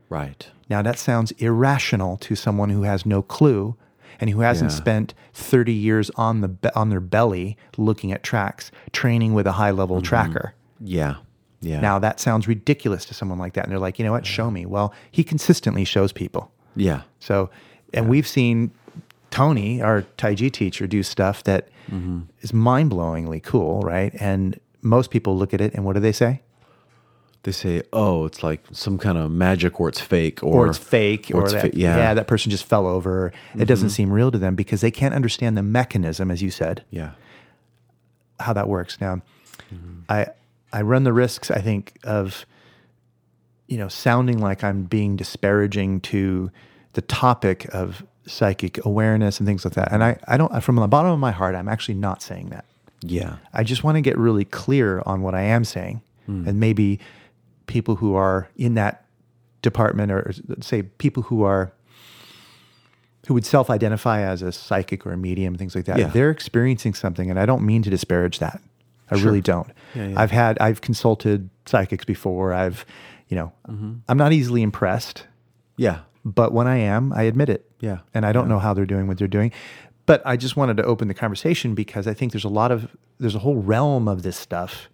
[0.09, 0.49] Right.
[0.69, 3.77] Now, that sounds irrational to someone who has no clue
[4.19, 4.75] and who hasn't Yeah.
[4.77, 9.53] spent 30 years on, the be- on their belly looking at tracks, training with a
[9.53, 10.03] high level Mm-hmm.
[10.07, 10.53] tracker.
[10.81, 11.15] Yeah.
[11.61, 11.79] Yeah.
[11.79, 13.63] Now, that sounds ridiculous to someone like that.
[13.63, 14.25] And they're like, you know what?
[14.25, 14.65] Show me.
[14.65, 16.51] Well, he consistently shows people.
[16.75, 17.03] yeah.
[17.21, 17.49] So,
[17.93, 18.71] and we've seen
[19.29, 22.21] Tony, our Tai Chi teacher, do stuff that mm-hmm.
[22.41, 24.13] is mind blowingly cool, right?
[24.19, 26.41] And most people look at it and what do they say?
[27.43, 31.29] They say, "Oh, it's like some kind of magic, or it's fake, Or, it's fake,
[31.33, 31.97] or, it's that, fa- yeah.
[31.97, 33.33] yeah, that person just fell over.
[33.57, 33.93] It doesn't mm-hmm.
[33.93, 37.11] seem real to them because they can't understand the mechanism, as you said, yeah,
[38.39, 39.01] how that works.
[39.01, 39.21] Now,
[39.73, 40.01] mm-hmm.
[40.07, 40.27] I
[40.71, 42.45] I run the risks, I think, of
[43.67, 46.49] you know sounding like I'm being disparaging to
[46.93, 49.91] the topic of psychic awareness and things like that.
[49.91, 52.65] And I I don't from the bottom of my heart, I'm actually not saying that.
[53.01, 56.99] yeah, I just want to get really clear on what I am saying, and maybe
[57.67, 59.05] people who are in that
[59.61, 61.73] department, or say people who are
[63.27, 65.97] who would self-identify as a psychic or a medium, things like that.
[65.97, 66.07] Yeah.
[66.07, 68.61] They're experiencing something, and I don't mean to disparage that.
[69.11, 69.69] I really don't.
[69.95, 70.21] Yeah, yeah.
[70.21, 72.53] I've had I've consulted psychics before.
[72.53, 72.85] I've,
[73.29, 73.93] you know, Mm-hmm.
[74.09, 75.25] I'm not easily impressed,
[75.77, 77.69] yeah, but when I am, I admit it.
[77.79, 77.99] Yeah.
[78.13, 79.51] And I don't know how they're doing what they're doing.
[80.05, 82.95] But I just wanted to open the conversation because I think there's a lot of
[83.19, 84.89] there's a whole realm of this stuff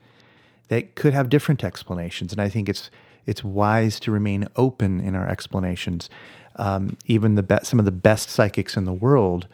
[0.68, 2.32] that could have different explanations.
[2.32, 2.92] And I think it's
[3.26, 6.10] it's wise to remain open in our explanations.
[6.56, 9.48] Um, even the be- some of the best psychics in the world,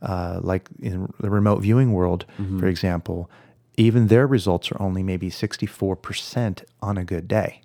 [0.00, 2.24] uh, like in the remote viewing world,
[2.58, 3.30] for example,
[3.76, 7.62] even their results are only maybe 64% on a good day.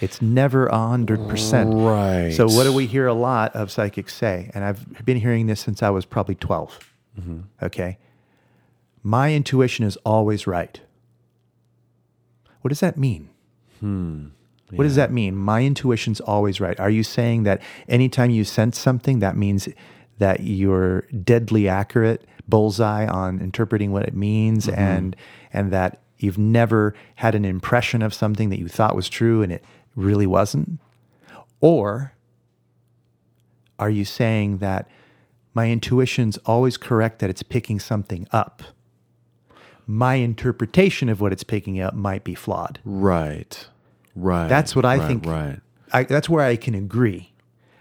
[0.00, 1.86] It's never 100%.
[1.86, 2.32] Right.
[2.32, 4.50] So, what do we hear a lot of psychics say?
[4.54, 6.92] And I've been hearing this since I was probably 12.
[7.62, 7.98] Okay.
[9.02, 10.80] My intuition is always right.
[12.60, 13.30] What does that mean?
[13.80, 14.26] Hmm.
[14.72, 15.36] What does that mean?
[15.36, 16.78] My intuition's always right.
[16.80, 19.68] Are you saying that anytime you sense something, that means
[20.18, 24.80] that you're deadly accurate, bullseye on interpreting what it means, Mm-hmm.
[24.80, 25.16] and
[25.52, 29.52] and that you've never had an impression of something that you thought was true and
[29.52, 30.78] it really wasn't?
[31.60, 32.12] Or
[33.78, 34.88] are you saying that
[35.54, 38.62] my intuition's always correct that it's picking something up?
[39.86, 42.80] My interpretation of what it's picking up might be flawed.
[42.84, 43.68] Right.
[44.14, 44.48] Right.
[44.48, 45.26] That's what I right, think.
[45.26, 45.60] Right.
[45.92, 47.32] I, that's where I can agree.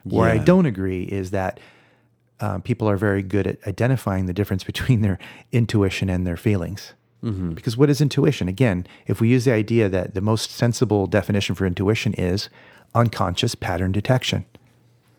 [0.04, 1.60] Where I don't agree is that
[2.40, 5.18] um, people are very good at identifying the difference between their
[5.52, 6.94] intuition and their feelings.
[7.26, 7.52] Mm-hmm.
[7.54, 8.48] Because what is intuition?
[8.48, 12.50] Again, if we use the idea that the most sensible definition for intuition is
[12.94, 14.46] unconscious pattern detection,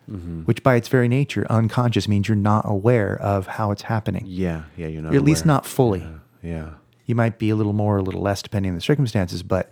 [0.09, 0.43] Mm-hmm.
[0.43, 4.23] which by its very nature, unconscious means you're not aware of how it's happening.
[4.25, 4.63] Yeah.
[4.77, 4.87] Yeah.
[4.87, 5.13] You're not.
[5.13, 6.07] Or at least not fully.
[6.45, 6.75] Yeah.
[7.07, 9.43] You might be a little more, or a little less, depending on the circumstances.
[9.43, 9.69] But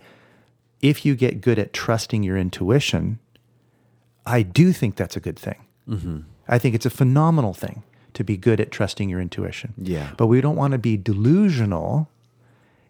[0.81, 3.19] if you get good at trusting your intuition,
[4.25, 5.65] I do think that's a good thing.
[5.87, 6.19] Mm-hmm.
[6.49, 9.73] I think it's a phenomenal thing to be good at trusting your intuition.
[9.77, 10.11] Yeah.
[10.17, 12.09] But we don't want to be delusional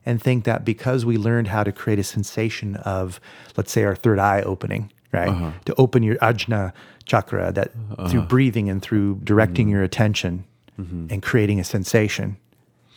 [0.06, 3.20] and think that because we learned how to create a sensation of,
[3.58, 5.30] let's say, our third eye opening, right?
[5.30, 5.52] Uh-huh.
[5.66, 6.74] To open your ajna
[7.06, 7.72] chakra, that
[8.10, 9.74] through breathing and through directing Mm-hmm.
[9.74, 10.46] your attention
[10.78, 12.38] and creating a sensation,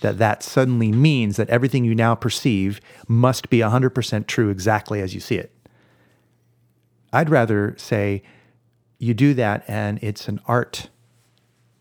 [0.01, 5.15] that that suddenly means that everything you now perceive must be 100% true exactly as
[5.15, 5.53] you see it.
[7.13, 8.23] I'd rather say
[8.99, 10.91] you do that and it's an art.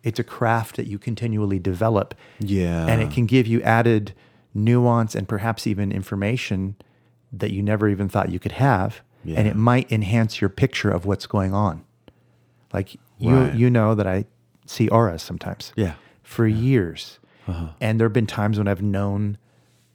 [0.04, 2.14] It's a craft that you continually develop.
[2.40, 2.86] Yeah.
[2.88, 4.14] And it can give you added
[4.54, 6.76] nuance and perhaps even information
[7.32, 9.02] that you never even thought you could have.
[9.26, 11.84] And it might enhance your picture of what's going on.
[12.72, 13.54] Like you Right.
[13.54, 14.24] you know that I
[14.66, 15.74] see auras sometimes.
[15.76, 15.96] Yeah.
[16.24, 17.20] For years.
[17.46, 17.68] Uh-huh.
[17.82, 19.38] And there have been times when I've known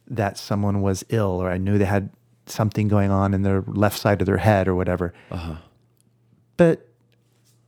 [0.07, 2.09] that someone was ill or I knew they had
[2.45, 5.13] something going on in their left side of their head or whatever.
[5.31, 5.55] Uh-huh.
[6.57, 6.87] But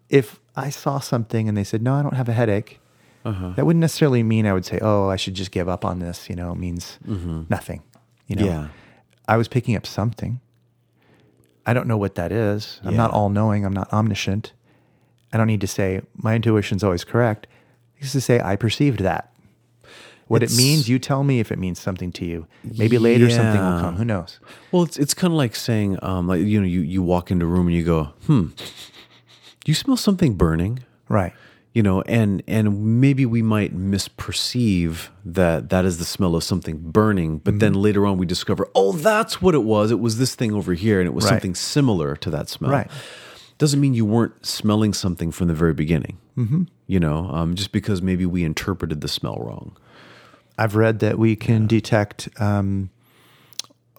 [0.09, 2.79] if I saw something and they said, no, I don't have a headache,
[3.55, 6.29] that wouldn't necessarily mean I would say, oh, I should just give up on this.
[6.29, 6.99] You know, it means
[7.49, 7.81] nothing.
[8.27, 8.51] You know, Mm-hmm.
[8.63, 8.67] Yeah.
[9.27, 10.39] I was picking up something.
[11.65, 12.79] I don't know what that is.
[12.83, 13.65] I'm not all knowing.
[13.65, 14.53] I'm not omniscient.
[15.33, 17.47] I don't need to say my intuition's always correct.
[17.99, 19.31] Just to say I perceived that.
[20.27, 22.45] What It's- it means, you tell me if it means something to you.
[22.77, 23.95] Maybe later something will come.
[23.97, 24.39] Who knows?
[24.71, 27.45] Well, it's it's kind of like saying, um, like you know, you you walk into
[27.45, 28.47] a room and you go, hmm,
[29.65, 31.33] you smell something burning, Right.
[31.75, 36.77] You know, and and maybe we might misperceive that that is the smell of something
[36.77, 39.91] burning, but then later on we discover, oh, that's what it was.
[39.91, 41.31] It was this thing over here, and it was Right.
[41.31, 42.71] something similar to that smell.
[42.71, 42.89] Right.
[43.57, 46.17] Doesn't mean you weren't smelling something from the very beginning.
[46.37, 46.63] Mm-hmm.
[46.87, 49.75] You know, um, just because maybe we interpreted the smell wrong.
[50.57, 52.89] I've read that we can detect, um,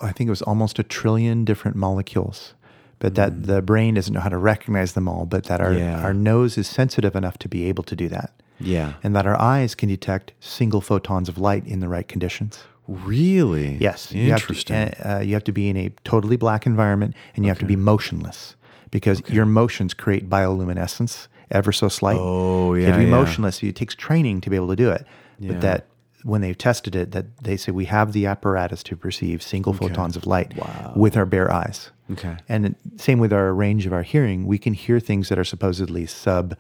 [0.00, 2.54] I think it was almost a trillion different molecules,
[2.98, 6.00] but that the brain doesn't know how to recognize them all, but that our, Yeah.
[6.02, 8.32] our nose is sensitive enough to be able to do that.
[8.59, 8.94] Yeah.
[9.02, 12.64] And that our eyes can detect single photons of light in the right conditions.
[12.88, 13.76] Really?
[13.80, 14.12] Yes.
[14.12, 14.76] Interesting.
[14.76, 17.50] You have to, uh, you have to be in a totally black environment and you
[17.50, 18.56] have to be motionless
[18.90, 22.16] because your motions create bioluminescence ever so slight.
[22.18, 23.16] Oh, You have yeah, to be yeah.
[23.18, 23.62] motionless.
[23.62, 25.04] It takes training to be able to do it.
[25.38, 25.52] Yeah.
[25.52, 25.87] But that
[26.26, 30.16] when they've tested it, that they say we have the apparatus to perceive single photons
[30.16, 30.92] of light Wow.
[30.96, 31.90] with our bare eyes.
[32.10, 32.36] Okay.
[32.48, 36.04] And same with our range of our hearing, we can hear things that are supposedly
[36.06, 36.56] sub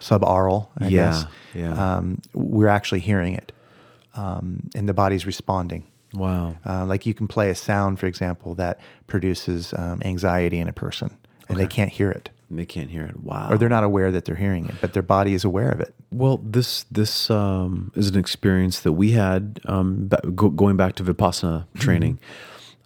[0.00, 1.24] subaural, I Yeah, guess.
[1.54, 1.72] yeah.
[1.96, 3.52] Um, we're actually hearing it.
[4.14, 5.84] Um, and the body's responding.
[6.14, 6.54] wow.
[6.64, 10.72] Uh, like you can play a sound, for example, that produces um, anxiety in a
[10.72, 11.10] person,
[11.48, 13.18] and they can't hear it, They can't hear it.
[13.20, 13.48] Wow.
[13.50, 15.94] or they're not aware that they're hearing it, but their body is aware of it.
[16.12, 21.02] Well, this this um, is an experience that we had um, go, going back to
[21.04, 22.20] vipassana training.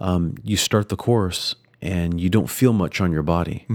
[0.00, 3.66] Um, you start the course and you don't feel much on your body.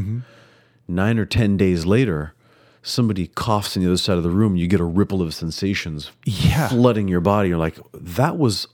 [0.88, 2.34] Nine or ten days later,
[2.82, 4.56] somebody coughs on the other side of the room.
[4.56, 6.68] You get a ripple of sensations Yeah.
[6.70, 7.50] flooding your body.
[7.50, 8.68] You're like, that was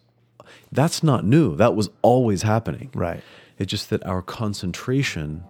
[0.72, 1.58] that's not new.
[1.58, 2.90] That was always happening.
[2.94, 3.22] Right.
[3.60, 5.44] It's just that our concentration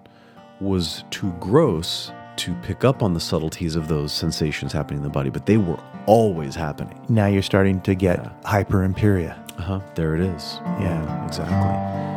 [0.61, 5.09] was too gross to pick up on the subtleties of those sensations happening in the
[5.09, 7.03] body, but they were always happening.
[7.09, 9.37] Now you're starting to get hyperempiria.
[9.59, 9.79] Uh huh.
[9.95, 10.59] There it is.
[10.79, 11.25] Yeah.
[11.25, 12.11] exactly.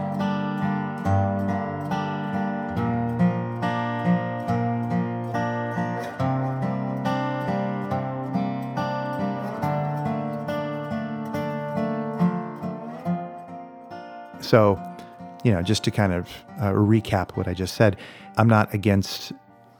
[14.41, 14.79] So,
[15.43, 16.29] you know, just to kind of
[16.61, 17.97] uh, recap what I just said,
[18.37, 19.33] I'm not against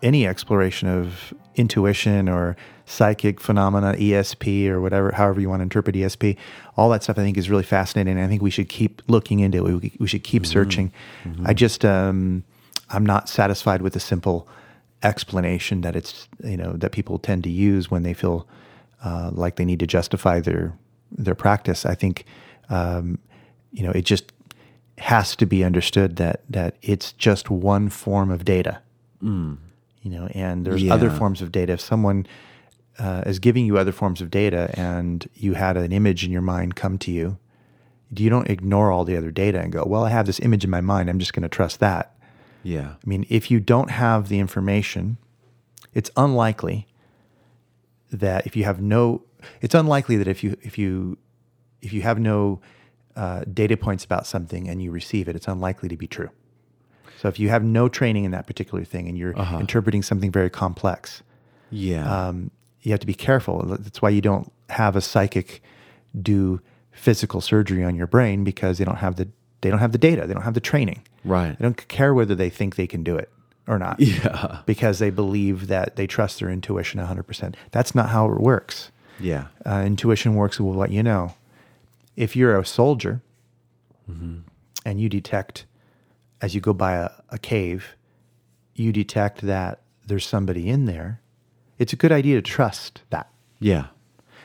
[0.03, 5.97] any exploration of intuition or psychic phenomena, ESP or whatever, however you want to interpret
[5.97, 6.37] ESP.
[6.77, 8.21] All that stuff I think is really fascinating.
[8.21, 9.73] I think we should keep looking into it.
[9.73, 10.93] We, we should keep searching.
[11.45, 12.45] I just, um,
[12.91, 14.47] I'm not satisfied with the simple
[15.03, 18.47] explanation that it's, you know, that people tend to use when they feel
[19.03, 20.77] uh, like they need to justify their
[21.17, 21.87] their practice.
[21.87, 22.25] I think,
[22.69, 23.19] um,
[23.73, 24.33] you know, it just
[24.99, 28.81] has to be understood that that it's just one form of data.
[30.03, 31.73] You know, and there's other forms of data.
[31.75, 32.27] If someone
[32.99, 36.43] uh, is giving you other forms of data, and you had an image in your
[36.43, 37.39] mind come to you,
[38.15, 40.71] you don't ignore all the other data and go, "Well, I have this image in
[40.71, 41.09] my mind.
[41.09, 42.15] I'm just going to trust that."
[42.63, 42.95] Yeah.
[43.05, 45.19] I mean, if you don't have the information,
[45.93, 46.87] it's unlikely
[48.11, 49.23] that if you have no,
[49.61, 51.19] it's unlikely that if you if you
[51.81, 52.61] if you have no
[53.17, 56.31] uh, data points about something and you receive it, it's unlikely to be true.
[57.21, 60.51] So if you have no training in that particular thing and you're interpreting something very
[60.51, 61.23] complex,
[61.71, 62.29] Yeah.
[62.29, 62.51] um,
[62.83, 63.63] you have to be careful.
[63.79, 65.63] That's why you don't have a psychic
[66.21, 66.61] do
[66.93, 69.29] physical surgery on your brain because they don't have the
[69.63, 71.01] they don't have the data, they don't have the training.
[71.25, 71.59] right.
[71.59, 73.31] They don't care whether they think they can do it
[73.67, 73.99] or not.
[73.99, 74.59] Yeah.
[74.67, 77.55] Because they believe that they trust their intuition 100%.
[77.71, 78.91] That's not how it works.
[79.19, 79.47] Yeah.
[79.65, 81.33] Uh, intuition works will let you know.
[82.17, 83.23] If you're a soldier
[84.11, 84.41] mm-hmm.
[84.85, 85.67] and you detect,
[86.41, 87.97] as you go by a, a cave,
[88.75, 91.21] you detect that there's somebody in there,
[91.79, 93.87] it's a good idea to trust that Yeah.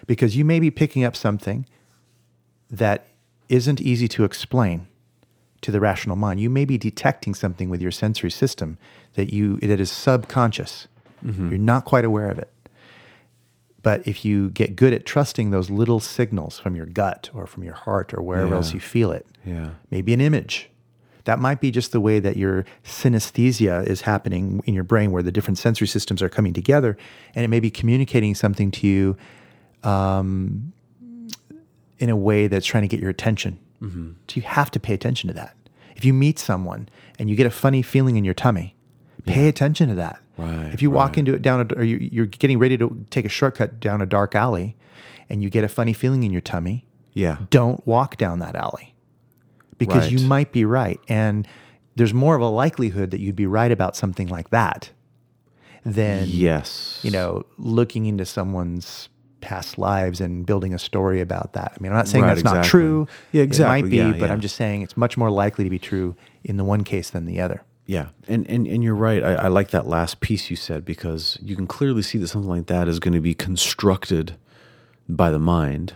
[0.07, 1.65] because you may be picking up something
[2.71, 3.07] that
[3.49, 4.87] isn't easy to explain
[5.61, 6.39] to the rational mind.
[6.39, 8.77] You may be detecting something with your sensory system
[9.13, 10.87] that you that is subconscious.
[11.25, 11.49] Mm-hmm.
[11.49, 12.49] You're not quite aware of it.
[13.81, 17.63] But if you get good at trusting those little signals from your gut or from
[17.63, 18.55] your heart or wherever Yeah.
[18.55, 19.69] else you feel it, Yeah.
[19.89, 20.69] maybe an image.
[21.25, 25.21] That might be just the way that your synesthesia is happening in your brain, where
[25.23, 26.97] the different sensory systems are coming together,
[27.35, 29.17] and it may be communicating something to you
[29.83, 30.73] um,
[31.99, 33.59] in a way that's trying to get your attention.
[33.81, 35.55] So you have to pay attention to that.
[35.95, 38.75] If you meet someone and you get a funny feeling in your tummy,
[39.25, 40.19] pay attention to that.
[40.39, 43.25] Right, If you walk into it down, a, or you, you're getting ready to take
[43.25, 44.75] a shortcut down a dark alley,
[45.29, 47.37] and you get a funny feeling in your tummy, Yeah.
[47.49, 48.95] don't walk down that alley
[49.77, 50.99] because you might be right.
[51.07, 51.47] And
[51.95, 54.89] there's more of a likelihood that you'd be right about something like that
[55.85, 56.99] than, Yes.
[57.03, 59.09] you know, looking into someone's
[59.41, 61.71] past lives and building a story about that.
[61.73, 63.07] I mean, I'm not saying Right, that's not true.
[63.31, 63.81] Yeah, It exactly.
[63.83, 64.31] might be, Yeah, but yeah.
[64.33, 67.25] I'm just saying it's much more likely to be true in the one case than
[67.25, 67.61] the other.
[67.95, 69.23] Yeah, and and and you're right.
[69.23, 72.49] I, I like that last piece you said because you can clearly see that something
[72.57, 74.35] like that is going to be constructed
[75.07, 75.95] by the mind,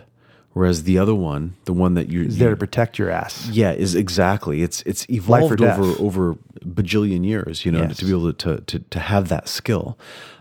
[0.54, 3.48] whereas the other one, the one that you're It's there to protect your ass.
[3.52, 7.64] yeah, is exactly it's it's evolved over over bajillion years.
[7.64, 7.98] You know, Yes.
[7.98, 9.96] to be able to to to have that skill.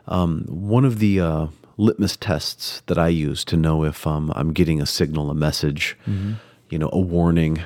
[0.07, 4.53] Um, one of the uh, litmus tests that I use to know if um, I'm
[4.53, 6.33] getting a signal, a message, Mm-hmm.
[6.71, 7.61] you know, a warning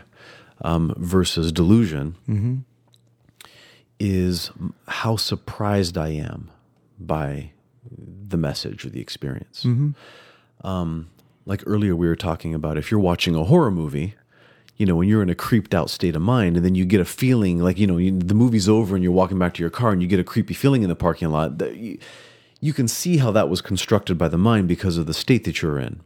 [0.62, 2.56] um, versus delusion Mm-hmm.
[4.00, 4.52] Is
[4.88, 6.50] how surprised I am
[7.00, 7.52] by
[7.90, 9.66] the message or the experience.
[10.64, 11.10] Um,
[11.46, 14.16] like earlier, we were talking about if you're watching a horror movie,
[14.76, 17.00] you know, when you're in a creeped out state of mind, and then you get
[17.00, 19.70] a feeling like, you know, you, the movie's over and you're walking back to your
[19.70, 21.98] car and you get a creepy feeling in the parking lot, that you,
[22.60, 25.62] you can see how that was constructed by the mind because of the state that
[25.62, 26.02] you're in.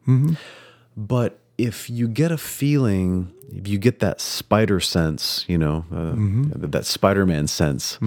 [0.96, 6.14] But if you get a feeling, if you get that spider sense, you know, uh,
[6.56, 8.00] that Spider Man sense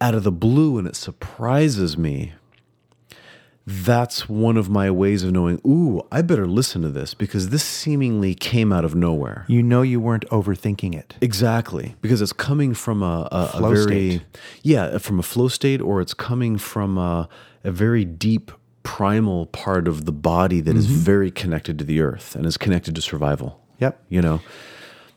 [0.00, 2.32] out of the blue and it surprises me,
[3.66, 7.62] that's one of my ways of knowing, ooh, I better listen to this because this
[7.62, 9.44] seemingly came out of nowhere.
[9.46, 11.14] You know you weren't overthinking it.
[11.20, 13.82] Exactly, because it's coming from a, a, a very
[14.16, 14.22] state.
[14.62, 17.28] yeah, from a flow state, or it's coming from a,
[17.62, 18.50] a very deep
[18.82, 20.96] primal part of the body that is Mm-hmm.
[20.96, 23.60] very connected to the earth and is connected to survival.
[23.78, 24.02] Yep.
[24.08, 24.40] You know,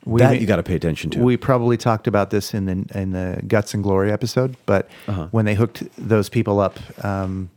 [0.05, 1.19] We that you got to pay attention to.
[1.19, 5.27] We probably talked about this in the in the guts and glory episode, but Uh-huh.
[5.31, 7.49] when they hooked those people up um,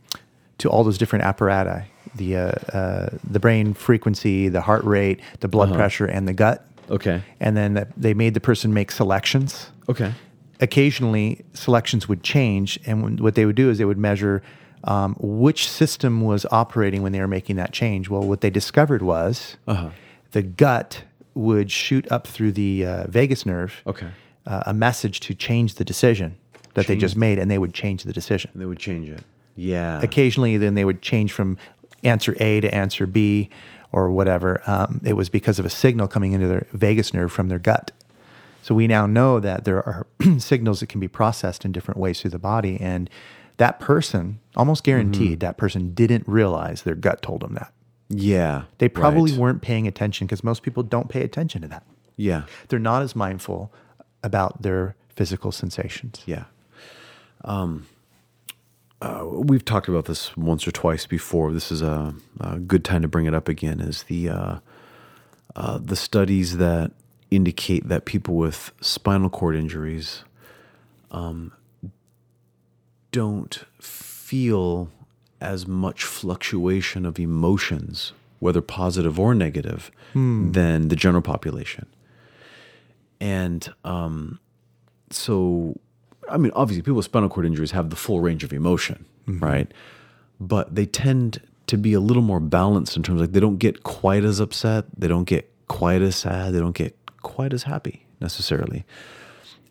[0.59, 1.83] to all those different apparatus,
[2.15, 5.77] the uh, uh, the brain frequency, the heart rate, the blood Uh-huh.
[5.77, 7.21] pressure, and the gut, okay.
[7.39, 9.69] and then they made the person make selections.
[9.89, 10.13] Okay.
[10.59, 14.41] Occasionally, selections would change, and when, what they would do is they would measure
[14.83, 18.09] um, which system was operating when they were making that change.
[18.09, 19.89] Well, what they discovered was Uh-huh.
[20.31, 21.03] the gut
[21.33, 24.07] would shoot up through the uh, vagus nerve Okay.
[24.45, 26.35] uh, a message to change the decision
[26.73, 28.51] that they just made, and they would change the decision.
[28.53, 29.23] And they would change it.
[29.55, 29.99] Yeah.
[30.01, 31.57] Occasionally, then they would change from
[32.03, 33.49] answer A to answer B
[33.91, 34.61] or whatever.
[34.67, 37.91] Um, it was because of a signal coming into their vagus nerve from their gut.
[38.61, 40.05] So we now know that there are
[40.37, 43.09] signals that can be processed in different ways through the body, and
[43.57, 47.73] that person, almost guaranteed, that person didn't realize their gut told them that.
[48.09, 48.63] Yeah.
[48.77, 49.39] They probably right.
[49.39, 51.83] weren't paying attention because most people don't pay attention to that.
[52.15, 52.43] Yeah.
[52.67, 53.73] They're not as mindful
[54.23, 56.23] about their physical sensations.
[56.25, 56.45] Yeah.
[57.43, 57.87] Um,
[59.01, 61.51] uh, we've talked about this once or twice before.
[61.51, 63.79] This is a, a good time to bring it up again.
[63.79, 64.59] Is the uh,
[65.55, 66.91] uh, the studies that
[67.29, 70.23] indicate that people with spinal cord injuries
[71.11, 71.51] um,
[73.11, 74.89] don't feel
[75.39, 79.91] as much fluctuation of emotions, whether positive or negative,
[80.53, 81.85] than the general population.
[83.19, 84.39] And um,
[85.09, 85.79] so,
[86.29, 89.05] I mean, obviously, people with spinal cord injuries have the full range of emotion,
[89.41, 89.71] right?
[90.39, 93.57] But they tend to be a little more balanced in terms of like they don't
[93.57, 97.63] get quite as upset, they don't get quite as sad, they don't get quite as
[97.63, 98.85] happy necessarily.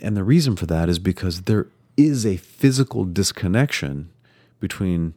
[0.00, 4.10] And the reason for that is because there is a physical disconnection
[4.60, 5.14] between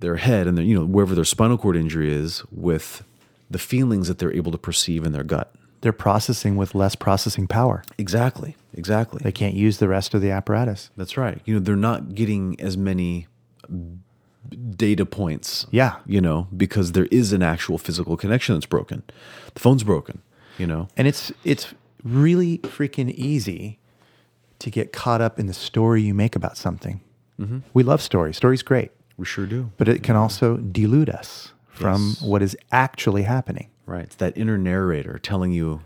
[0.00, 3.04] their head and their, you know, wherever their spinal cord injury is with
[3.50, 5.54] the feelings that they're able to perceive in their gut.
[5.80, 7.82] They're processing with less processing power.
[7.98, 8.56] Exactly.
[8.74, 9.20] Exactly.
[9.22, 10.90] They can't use the rest of the apparatus.
[10.96, 11.40] That's right.
[11.44, 13.26] You know, they're not getting as many
[14.76, 15.66] data points.
[15.70, 15.96] Yeah.
[16.06, 19.02] You know, because there is an actual physical connection that's broken.
[19.54, 20.22] The phone's broken,
[20.56, 20.88] you know.
[20.96, 23.78] And it's it's really freaking easy
[24.62, 27.00] to get caught up in the story you make about something.
[27.40, 27.58] Mm-hmm.
[27.74, 28.36] We love stories.
[28.36, 29.70] Story's great, We sure do.
[29.76, 32.22] but it can also delude us from Yes.
[32.22, 33.68] what is actually happening.
[33.86, 34.04] Right.
[34.04, 35.82] It's that inner narrator telling you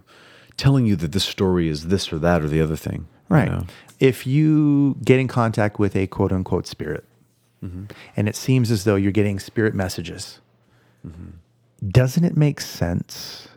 [0.56, 3.06] telling you that this story is this or that or the other thing.
[3.30, 3.48] you Right.
[3.50, 3.64] know?
[4.00, 7.04] If you get in contact with a quote unquote spirit,
[7.64, 7.84] mm-hmm.
[8.16, 10.40] and it seems as though you're getting spirit messages,
[11.06, 11.30] mm-hmm.
[11.88, 13.48] doesn't it make sense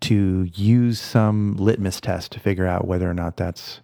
[0.00, 3.80] to use some litmus test to figure out whether or not that's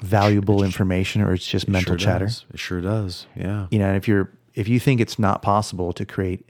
[0.00, 2.26] valuable information or it's just It mental sure chatter?
[2.26, 2.44] does.
[2.52, 3.26] It sure does.
[3.34, 3.66] Yeah.
[3.70, 6.48] You know, and if you're if you think it's not possible to create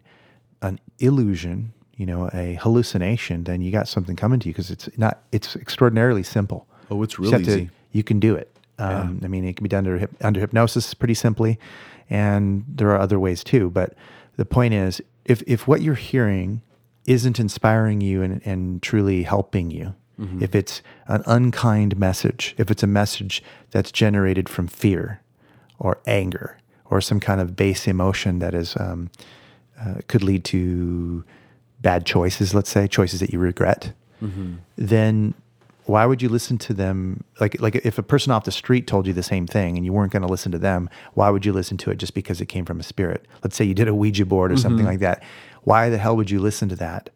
[0.62, 4.88] an illusion, you know, a hallucination, then you got something coming to you because it's
[4.96, 6.66] not it's extraordinarily simple.
[6.90, 7.70] Oh, it's You real just have to- easy.
[7.92, 8.50] you can do it.
[8.78, 11.58] Um, I mean, it can be done under, under hypnosis pretty simply,
[12.10, 13.70] and there are other ways too.
[13.70, 13.94] But
[14.36, 16.60] the point is, if if what you're hearing
[17.06, 20.42] isn't inspiring you and, and truly helping you, Mm-hmm.
[20.42, 25.20] if it's an unkind message, if it's a message that's generated from fear
[25.78, 26.56] or anger
[26.88, 29.10] or some kind of base emotion that is um,
[29.78, 31.22] uh, could lead to
[31.82, 33.92] bad choices, let's say choices that you regret,
[34.76, 35.34] then
[35.84, 37.22] why would you listen to them?
[37.38, 39.92] Like, like if a person off the street told you the same thing and you
[39.92, 42.46] weren't going to listen to them, why would you listen to it just because it
[42.46, 43.26] came from a spirit?
[43.44, 45.22] Let's say you did a Ouija board or something like that.
[45.62, 47.10] Why the hell would you listen to that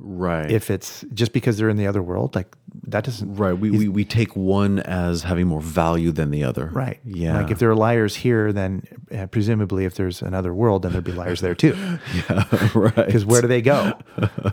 [0.00, 0.50] Right.
[0.50, 2.34] if it's just because they're in the other world?
[2.34, 3.52] Like that doesn't right.
[3.52, 6.66] We, we we take one as having more value than the other.
[6.66, 7.00] right.
[7.04, 7.40] Yeah.
[7.40, 11.04] Like if there are liars here, then uh, presumably if there's another world, then there'd
[11.04, 11.76] be liars there too.
[12.14, 12.44] yeah.
[12.74, 12.94] Right.
[12.94, 13.98] because where do they go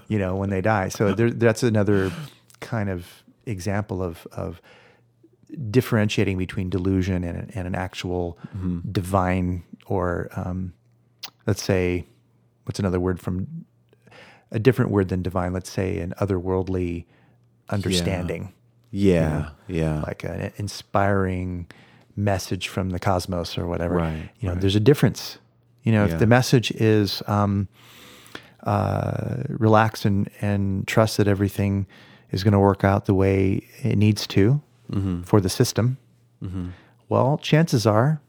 [0.07, 2.11] you know when they die so there, that's another
[2.59, 4.61] kind of example of of
[5.69, 8.37] differentiating between delusion and, and an actual
[8.91, 10.73] divine or um,
[11.45, 12.05] let's say
[12.63, 13.65] what's another word from
[14.51, 17.05] a different word than divine let's say an otherworldly
[17.69, 18.53] understanding
[18.91, 19.49] Yeah.
[19.67, 20.01] Yeah.
[20.01, 21.67] like an inspiring
[22.15, 23.95] message from the cosmos or whatever.
[23.95, 24.61] Right, You know, right.
[24.61, 25.37] there's a difference.
[25.83, 26.13] You know, Yeah.
[26.13, 27.67] if the message is um,
[28.63, 31.85] uh, relax and, and trust that everything
[32.31, 35.23] is going to work out the way it needs to Mm-hmm.
[35.23, 35.97] for the system,
[37.09, 38.21] well, chances are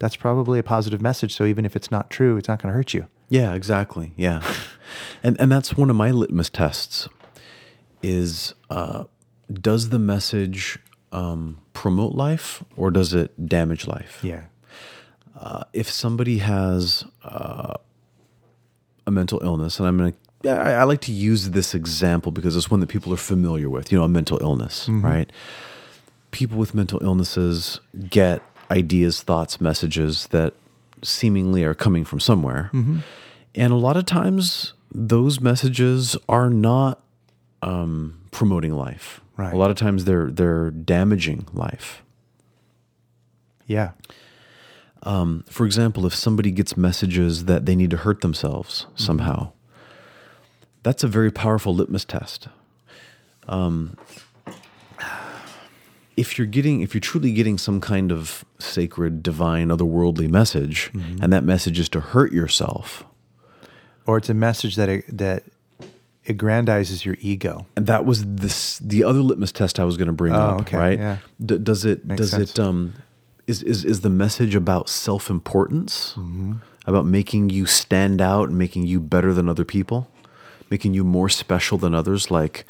[0.00, 1.32] that's probably a positive message.
[1.32, 3.06] So even if it's not true, it's not going to hurt you.
[3.32, 4.12] Yeah, exactly.
[4.14, 4.42] Yeah,
[5.22, 7.08] and and that's one of my litmus tests.
[8.02, 9.04] Is uh,
[9.50, 10.78] does the message
[11.12, 14.20] um, promote life or does it damage life?
[14.22, 14.42] Yeah.
[15.34, 17.72] Uh, if somebody has uh,
[19.06, 20.14] a mental illness, and I'm gonna.
[20.44, 23.90] I, I like to use this example because it's one that people are familiar with.
[23.90, 25.32] You know, a mental illness, right?
[26.32, 27.80] People with mental illnesses
[28.10, 30.52] get ideas, thoughts, messages that
[31.02, 37.02] seemingly are coming from somewhere, and a lot of times those messages are not
[37.62, 39.20] um, promoting life.
[39.36, 39.52] Right.
[39.52, 42.02] A lot of times they're they're damaging life.
[43.66, 43.92] Yeah.
[45.48, 49.52] for example, if somebody gets messages that they need to hurt themselves somehow,
[50.82, 52.48] that's a very powerful litmus test.
[53.48, 53.96] Um,
[56.16, 61.32] if you're getting, if you're truly getting some kind of sacred, divine, otherworldly message, and
[61.32, 63.04] that message is to hurt yourself,
[64.06, 65.44] Or it's a message that, it, that
[66.28, 67.66] aggrandizes your ego.
[67.76, 70.60] and that was this the other litmus test I was going to bring Oh, up,
[70.62, 70.98] okay, right?
[70.98, 71.16] yeah.
[71.44, 72.50] D- does it Makes does sense.
[72.52, 72.94] it um
[73.48, 76.14] is is is the message about self importance,
[76.86, 80.08] about making you stand out and making you better than other people,
[80.70, 82.30] making you more special than others.
[82.30, 82.64] Like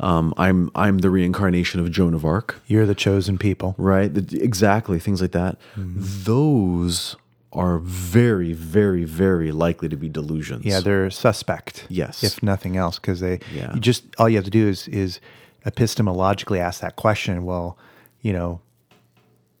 [0.00, 3.74] um, I'm I'm the reincarnation of Joan of Arc, You're the chosen people.
[3.78, 4.12] right?
[4.12, 5.58] The- exactly, things like that.
[5.76, 7.16] Those
[7.52, 10.64] are very, very, very likely to be delusions.
[10.64, 11.86] Yeah, they're suspect.
[11.88, 12.22] Yes.
[12.22, 13.74] if nothing else, because they Yeah.
[13.74, 15.20] you just all you have to do is is
[15.66, 17.44] epistemologically ask that question.
[17.44, 17.76] Well,
[18.20, 18.60] you know,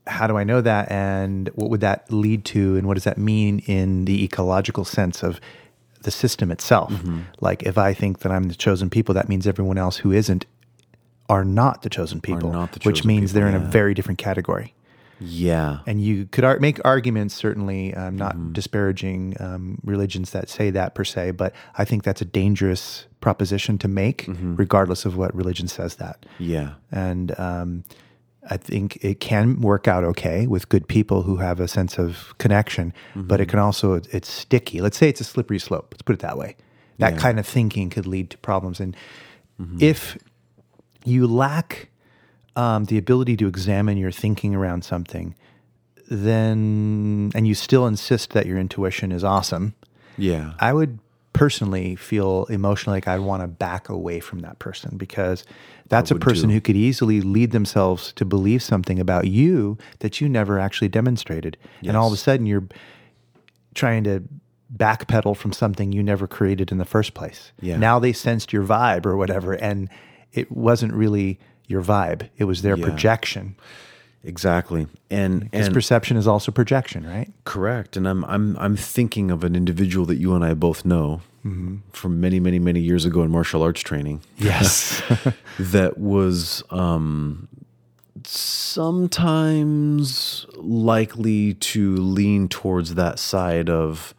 [0.06, 3.18] how do I know that, and what would that lead to, and what does that
[3.18, 5.40] mean in the ecological sense of
[6.02, 6.92] the system itself?
[6.92, 7.20] Mm-hmm.
[7.40, 10.46] Like, if I think that I'm the chosen people, that means everyone else who isn't
[11.28, 13.68] are not the chosen people, the which means people, they're in yeah.
[13.68, 14.74] a very different category.
[15.20, 18.52] yeah, And you could ar- make arguments, certainly, um, not Mm-hmm.
[18.52, 23.78] disparaging um, religions that say that per se, but I think that's a dangerous proposition
[23.78, 24.56] to make, Mm-hmm.
[24.56, 26.24] regardless of what religion says that.
[26.38, 27.84] yeah, And um,
[28.50, 32.34] I think it can work out okay with good people who have a sense of
[32.38, 33.42] connection, but Mm-hmm.
[33.42, 34.80] it can also, it's sticky.
[34.80, 35.88] Let's say it's a slippery slope.
[35.92, 36.56] Let's put it that way.
[36.98, 37.18] That Yeah.
[37.18, 38.80] kind of thinking could lead to problems.
[38.80, 38.96] And
[39.60, 39.78] Mm-hmm.
[39.80, 40.16] if
[41.04, 41.90] you lack
[42.56, 45.34] um, the ability to examine your thinking around something,
[46.22, 49.74] then, and you still insist that your intuition is awesome,
[50.16, 50.54] yeah.
[50.58, 50.98] I would
[51.38, 55.44] personally feel emotionally like I want to back away from that person because
[55.88, 56.54] that's a person too.
[56.54, 61.56] who could easily lead themselves to believe something about you that you never actually demonstrated.
[61.82, 62.66] And all of a sudden you're
[63.74, 64.22] trying to
[64.76, 67.52] backpedal from something you never created in the first place.
[67.60, 67.78] Yeah.
[67.78, 69.88] Now they sensed your vibe or whatever and
[70.32, 72.28] it wasn't really your vibe.
[72.36, 72.84] It was their Yeah.
[72.84, 73.56] projection.
[74.24, 74.86] Exactly.
[75.10, 77.30] And Because perception is also projection, right?
[77.44, 77.96] correct.
[77.96, 81.20] And I'm I'm I'm thinking of an individual that you and I both know
[81.92, 84.20] from many many many years ago in martial arts training.
[84.36, 85.00] Yes.
[85.58, 87.48] that was um,
[88.24, 94.14] sometimes likely to lean towards that side of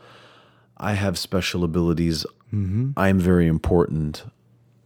[0.78, 2.26] I have special abilities.
[2.52, 4.24] I'm very important,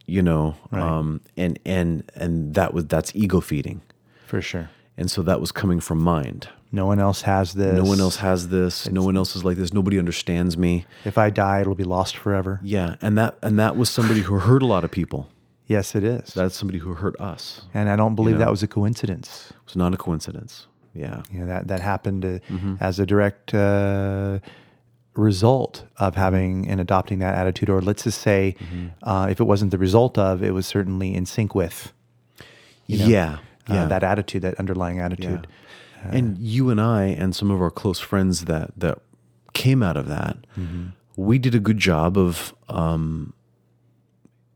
[0.05, 3.81] you know, um, and and and that was that's ego feeding,
[4.27, 4.69] For sure.
[4.97, 6.49] And so that was coming from mind.
[6.71, 7.75] No one else has this.
[7.75, 8.89] No one else has this.
[8.89, 9.71] No one else is like this.
[9.73, 10.85] Nobody understands me.
[11.05, 12.59] If I die, it'll be lost forever.
[12.63, 15.29] Yeah, and that and that was somebody who hurt a lot of people.
[15.67, 16.33] Yes, it is.
[16.33, 17.61] That's somebody who hurt us.
[17.73, 18.39] and I don't believe know.
[18.45, 19.47] that was a coincidence.
[19.51, 20.67] It was not a coincidence.
[20.95, 21.21] Yeah.
[21.31, 22.75] You know, that that happened uh, Mm-hmm.
[22.79, 24.39] as a direct uh,
[25.15, 28.87] result of having and adopting that attitude, or let's just say, Mm-hmm.
[29.09, 31.93] uh, if it wasn't the result of, it was certainly in sync with
[32.87, 33.37] you know, yeah.
[33.69, 33.85] Uh, Yeah.
[33.85, 35.47] that attitude, that underlying attitude.
[36.11, 38.99] and you and I and some of our close friends that that
[39.53, 40.87] came out of that, Mm-hmm.
[41.15, 43.33] we did a good job of um,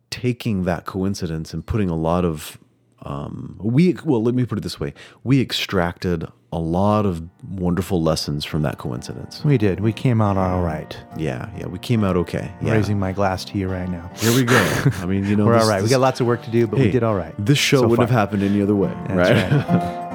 [0.10, 2.58] taking that coincidence and putting a lot of
[3.04, 4.94] um, we well let me put it this way
[5.24, 9.82] we extracted a lot of wonderful lessons from that coincidence We did.
[9.82, 10.98] We came out all right.
[11.18, 12.72] yeah yeah we came out okay yeah.
[12.72, 14.10] Raising my glass to you right now.
[14.16, 14.56] here we go
[15.02, 15.84] i mean you know We're this- all right.
[15.84, 17.34] We got lots of work to do, but we did all right.
[17.38, 18.18] this show so wouldn't far.
[18.18, 20.04] have happened any other way That's right, right.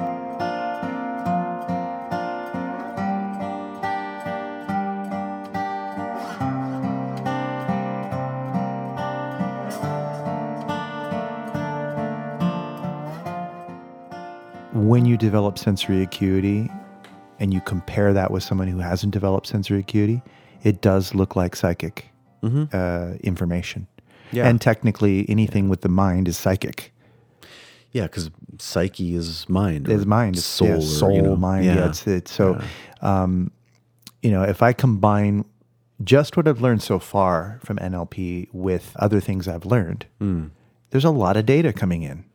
[14.93, 16.69] when you develop sensory acuity
[17.39, 20.21] and you compare that with someone who hasn't developed sensory acuity,
[20.61, 22.09] it does look like psychic
[22.71, 23.87] uh, information.
[24.31, 24.47] Yeah.
[24.47, 26.93] And technically, anything with the mind is psychic.
[27.91, 28.29] Yeah, because
[28.59, 29.89] psyche is mind.
[29.89, 31.65] It's mind, it's soul, yeah, or, soul, you know, mind.
[31.65, 32.61] Yeah, it's, it's so.
[33.01, 33.49] Um,
[34.21, 35.43] you know, if I combine
[36.03, 40.49] just what I've learned so far from NLP with other things I've learned, Hmm.
[40.91, 42.25] there's a lot of data coming in.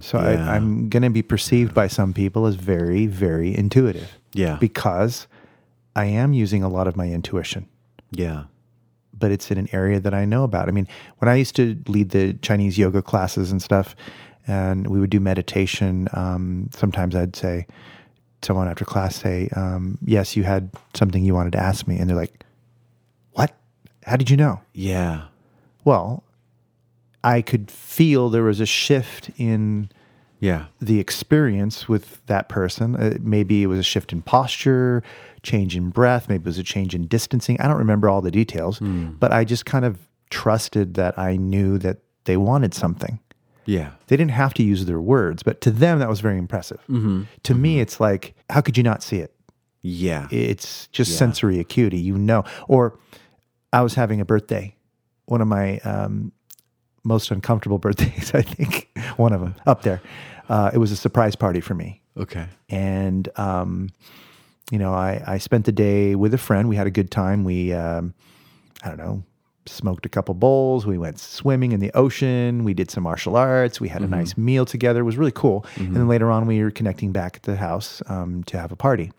[0.00, 0.50] So yeah.
[0.50, 4.10] I, I'm going to be perceived by some people as very, very intuitive.
[4.32, 4.56] Yeah.
[4.60, 5.26] because
[5.96, 7.68] I am using a lot of my intuition.
[8.12, 8.44] yeah,
[9.12, 10.68] but it's in an area that I know about.
[10.68, 10.86] I mean,
[11.18, 13.94] when I used to lead the Chinese yoga classes and stuff,
[14.46, 17.66] and we would do meditation, um, sometimes I'd say,
[18.42, 21.98] someone after class say, um, Yes, you had something you wanted to ask me.
[21.98, 22.44] And they're like,
[23.32, 23.54] What?
[24.06, 24.60] How did you know?
[24.72, 25.24] yeah,
[25.84, 26.22] Well,
[27.22, 29.90] I could feel there was a shift in
[30.38, 32.96] yeah, the experience with that person.
[32.96, 35.02] Uh, maybe it was a shift in posture,
[35.42, 37.60] change in breath, maybe it was a change in distancing.
[37.60, 39.98] I don't remember all the details, but I just kind of
[40.30, 43.18] trusted that I knew that they wanted something.
[43.66, 46.80] yeah, They didn't have to use their words, but to them, that was very impressive.
[47.42, 49.34] To me, it's like, how could you not see it?
[49.82, 52.44] yeah, It's just sensory acuity, you know.
[52.68, 52.98] Or
[53.72, 54.74] I was having a birthday,
[55.26, 56.32] one of my um,
[57.04, 60.00] most uncomfortable birthdays, I think, one of them up there.
[60.48, 62.00] Uh, it was a surprise party for me.
[62.16, 62.46] Okay.
[62.68, 63.90] and um,
[64.70, 66.68] you know, I, I spent the day with a friend.
[66.68, 67.44] We had a good time.
[67.44, 68.14] We, um,
[68.82, 69.22] I don't know,
[69.66, 70.86] smoked a couple bowls.
[70.86, 72.64] We went swimming in the ocean.
[72.64, 73.80] We did some martial arts.
[73.80, 75.00] We had a nice meal together.
[75.00, 75.64] It was really cool.
[75.76, 78.76] And then later on, we were connecting back at the house um, to have a
[78.76, 79.12] party.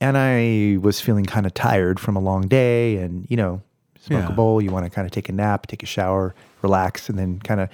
[0.00, 3.62] And I was feeling kind of tired from a long day, and you know,
[4.06, 4.28] smoke Yeah.
[4.32, 4.60] a bowl.
[4.62, 7.60] You want to kind of take a nap, take a shower, relax, and then kind
[7.60, 7.68] of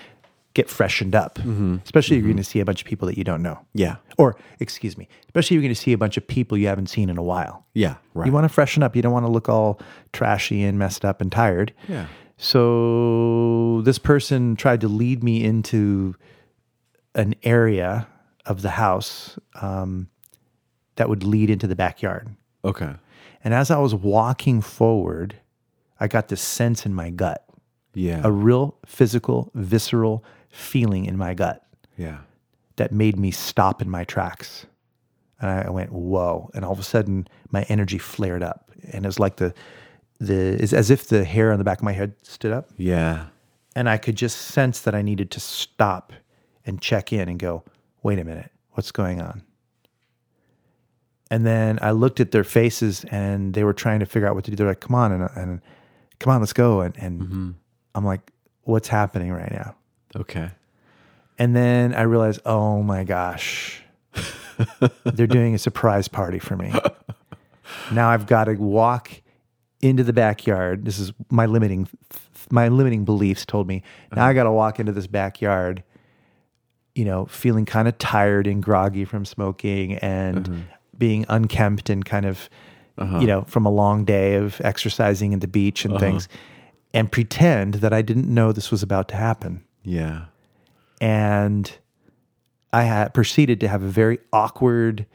[0.55, 1.39] get freshened up.
[1.85, 3.59] Especially if you're going to see a bunch of people that you don't know.
[3.73, 3.97] Yeah.
[4.19, 6.89] Or, excuse me, especially if you're going to see a bunch of people you haven't
[6.89, 7.65] seen in a while.
[7.75, 7.95] Yeah.
[8.13, 8.27] Right.
[8.27, 8.95] You want to freshen up.
[8.95, 9.81] You don't want to look all
[10.13, 11.73] trashy and messed up and tired.
[11.89, 12.07] Yeah.
[12.37, 16.15] So this person tried to lead me into
[17.15, 18.07] an area
[18.45, 20.09] of the house um,
[20.97, 22.29] that would lead into the backyard.
[22.65, 22.93] Okay.
[23.45, 25.37] And as I was walking forward,
[26.03, 27.45] I got this sense in my gut,
[27.95, 28.21] Yeah.
[28.25, 31.65] a real physical, visceral feeling in my gut
[31.97, 32.19] yeah.
[32.77, 34.67] that made me stop in my tracks.
[35.41, 36.51] And I went, whoa.
[36.55, 38.71] And all of a sudden my energy flared up.
[38.93, 39.55] And it was like the
[40.19, 42.71] the it's as if the hair on the back of my head stood up.
[42.77, 43.27] Yeah.
[43.75, 46.13] And I could just sense that I needed to stop
[46.67, 47.65] and check in and go,
[48.03, 49.43] wait a minute, what's going on?
[51.31, 54.45] And then I looked at their faces and they were trying to figure out what
[54.45, 54.57] to do.
[54.57, 55.61] They're like, come on, and, and
[56.23, 56.81] come on, let's go.
[56.81, 57.51] And, and mm-hmm.
[57.95, 59.75] I'm like, what's happening right now?
[60.17, 60.51] Okay.
[61.39, 63.83] And then I realized, oh my gosh,
[65.05, 66.73] they're doing a surprise party for me.
[67.93, 69.11] now I've got to walk
[69.81, 70.85] into the backyard.
[70.85, 71.89] This is my limiting,
[72.51, 73.83] my limiting beliefs told me.
[74.13, 74.31] Now uh-huh.
[74.31, 75.83] I got to walk into this backyard,
[76.95, 80.59] you know, feeling kind of tired and groggy from smoking and uh-huh.
[80.97, 82.49] being unkempt and kind of,
[82.99, 83.19] Uh-huh.
[83.21, 86.01] you know, from a long day of exercising at the beach and uh-huh.
[86.01, 86.29] things,
[86.93, 89.65] and pretend that I didn't know this was about to happen.
[89.85, 90.27] Yeah.
[91.01, 91.73] and
[92.73, 95.07] I had proceeded to have a very awkward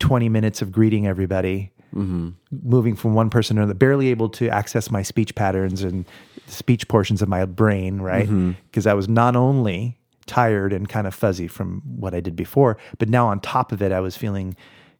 [0.00, 2.30] 20 minutes of greeting everybody, mm-hmm.
[2.62, 6.04] moving from one person to another, barely able to access my speech patterns and
[6.46, 8.26] speech portions of my brain, right?
[8.26, 8.52] Mm-hmm.
[8.70, 9.96] Because I was not only
[10.26, 13.80] tired and kind of fuzzy from what I did before, but now on top of
[13.80, 14.56] it, I was feeling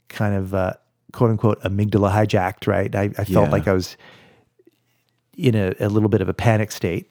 [0.09, 0.75] kind of uh,
[1.13, 2.95] quote unquote amygdala hijacked, right?
[2.95, 3.51] I, I felt Yeah.
[3.51, 3.97] like I was
[5.37, 7.11] in a, a little bit of a panic state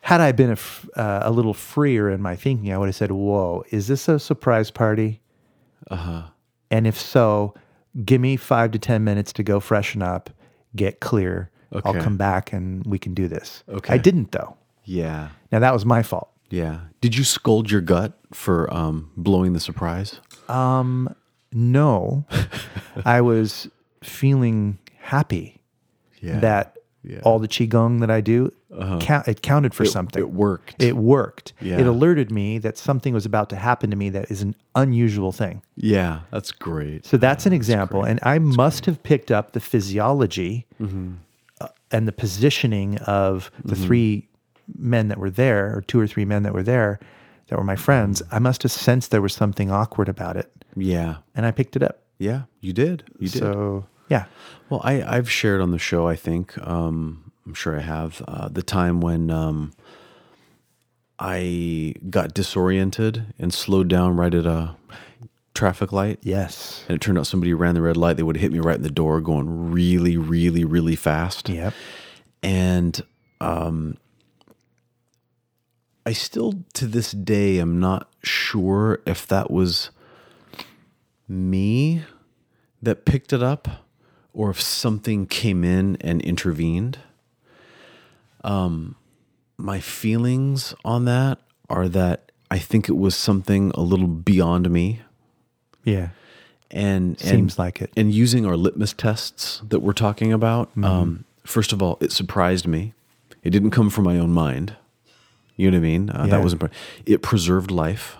[0.00, 3.10] had I been a, uh, a little freer in my thinking, I would have said,
[3.12, 5.20] "Whoa, is this a surprise party?"
[5.90, 6.22] Uh huh.
[6.70, 7.54] And if so,
[8.04, 10.30] give me five to ten minutes to go freshen up,
[10.76, 11.50] get clear.
[11.84, 13.62] I'll come back and we can do this.
[13.68, 13.92] Okay.
[13.92, 14.56] I didn't though.
[14.84, 15.28] Yeah.
[15.52, 16.30] Now that was my fault.
[16.48, 16.80] Yeah.
[17.02, 20.20] Did you scold your gut for um, blowing the surprise?
[21.52, 22.24] No,
[23.04, 23.68] I was
[24.02, 25.60] feeling happy
[26.20, 26.40] Yeah.
[26.40, 27.20] that Yeah.
[27.22, 28.52] all the qigong that I do,
[29.00, 30.20] count, it counted for something.
[30.22, 30.82] It worked.
[30.82, 31.52] It worked.
[31.60, 31.78] Yeah.
[31.78, 35.32] It alerted me that something was about to happen to me that is an unusual
[35.32, 35.62] thing.
[35.76, 36.20] yeah.
[36.30, 37.06] That's great.
[37.06, 38.04] So that's an example.
[38.04, 41.14] And I must have picked up the physiology Mm-hmm.
[41.60, 44.28] uh, and the positioning of the three
[44.76, 47.00] men that were there, or two or three men that were there,
[47.46, 48.22] that were my friends.
[48.30, 50.52] I must have sensed there was something awkward about it.
[50.76, 51.16] Yeah.
[51.34, 52.02] And I picked it up.
[52.18, 52.42] Yeah.
[52.60, 53.04] You did.
[53.18, 53.40] You did.
[53.40, 54.26] So, yeah.
[54.68, 58.48] Well, I, I've shared on the show, I think, um, I'm sure I have, uh,
[58.48, 59.72] the time when um,
[61.18, 64.76] I got disoriented and slowed down right at a
[65.54, 66.20] traffic light.
[66.22, 66.84] Yes.
[66.88, 68.16] And it turned out somebody ran the red light.
[68.16, 71.48] They would have hit me right in the door going really, really, really fast.
[71.48, 71.74] Yep.
[72.42, 73.02] And
[73.40, 73.96] um,
[76.06, 79.90] I still, to this day, am not sure if that was
[81.28, 82.02] me
[82.82, 83.68] that picked it up
[84.32, 86.98] or if something came in and intervened.
[88.44, 88.96] Um,
[89.56, 95.02] my feelings on that are that I think it was something a little beyond me.
[95.84, 96.10] Yeah.
[96.70, 97.90] And Seems and, like it.
[97.96, 102.66] And using our litmus tests that we're talking about, um, first of all, it surprised
[102.66, 102.94] me.
[103.42, 104.76] It didn't come from my own mind.
[105.56, 106.10] You know what I mean?
[106.10, 106.30] Uh, Yeah.
[106.30, 106.62] That wasn't.
[107.06, 108.16] It preserved life,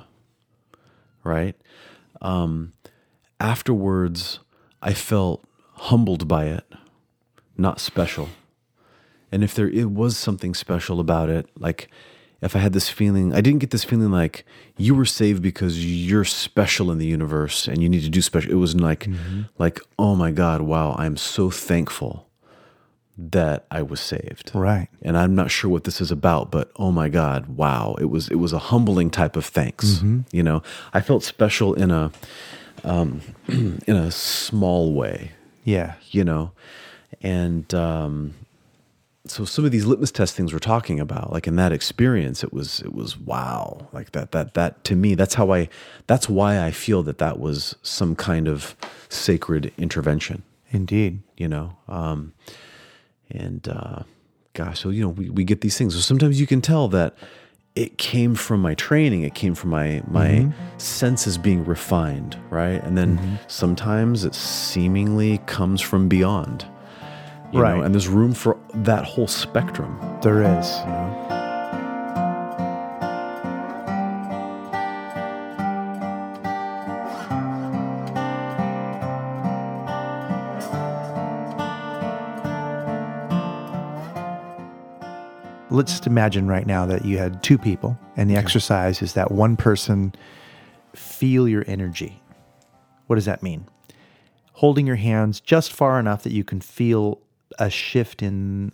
[1.23, 1.55] right?
[2.21, 2.73] Um,
[3.41, 4.41] afterwards,
[4.82, 6.64] I felt humbled by it,
[7.57, 8.28] not special.
[9.30, 11.89] And if there it was something special about it, like
[12.41, 14.45] if I had this feeling, I didn't get this feeling like
[14.76, 18.51] you were saved because you're special in the universe and you need to do special.
[18.51, 19.43] It was like, mm-hmm.
[19.59, 22.28] like, oh my God, wow, I'm so thankful
[23.18, 24.53] that I was saved.
[24.55, 24.89] Right.
[25.03, 27.97] And I'm not sure what this is about, but oh my God, wow.
[28.01, 29.95] It was it was a humbling type of thanks.
[29.95, 30.20] Mm-hmm.
[30.30, 30.62] You know,
[30.95, 32.12] I felt special in a
[32.85, 35.33] um, in a small way
[35.64, 35.95] Yeah.
[36.11, 36.53] you know
[37.22, 38.35] and um
[39.26, 42.51] so some of these litmus test things we're talking about, like in that experience, it
[42.51, 45.68] was it was wow, like that that that to me, that's how I,
[46.07, 48.74] that's why I feel that that was some kind of
[49.11, 50.45] sacred intervention.
[50.70, 51.20] Indeed.
[51.37, 52.33] You know, um,
[53.31, 54.05] and uh,
[54.55, 55.95] gosh, so you know, we we get these things.
[55.95, 57.14] So sometimes you can tell that
[57.79, 59.22] it came from my training.
[59.22, 60.79] It came from my my mm-hmm.
[60.79, 62.83] senses being refined right?
[62.83, 63.37] And then mm-hmm.
[63.47, 66.66] sometimes it seemingly comes from beyond
[67.53, 67.76] you Right.
[67.76, 69.99] know, and there's room for that whole spectrum.
[70.22, 71.28] There is.
[85.79, 89.31] Let's just imagine right now that you had two people, and the exercise is that
[89.31, 90.12] one person
[90.93, 92.20] feel your energy.
[93.07, 93.64] What does that mean?
[94.55, 97.20] Holding your hands just far enough that you can feel
[97.61, 98.72] a shift in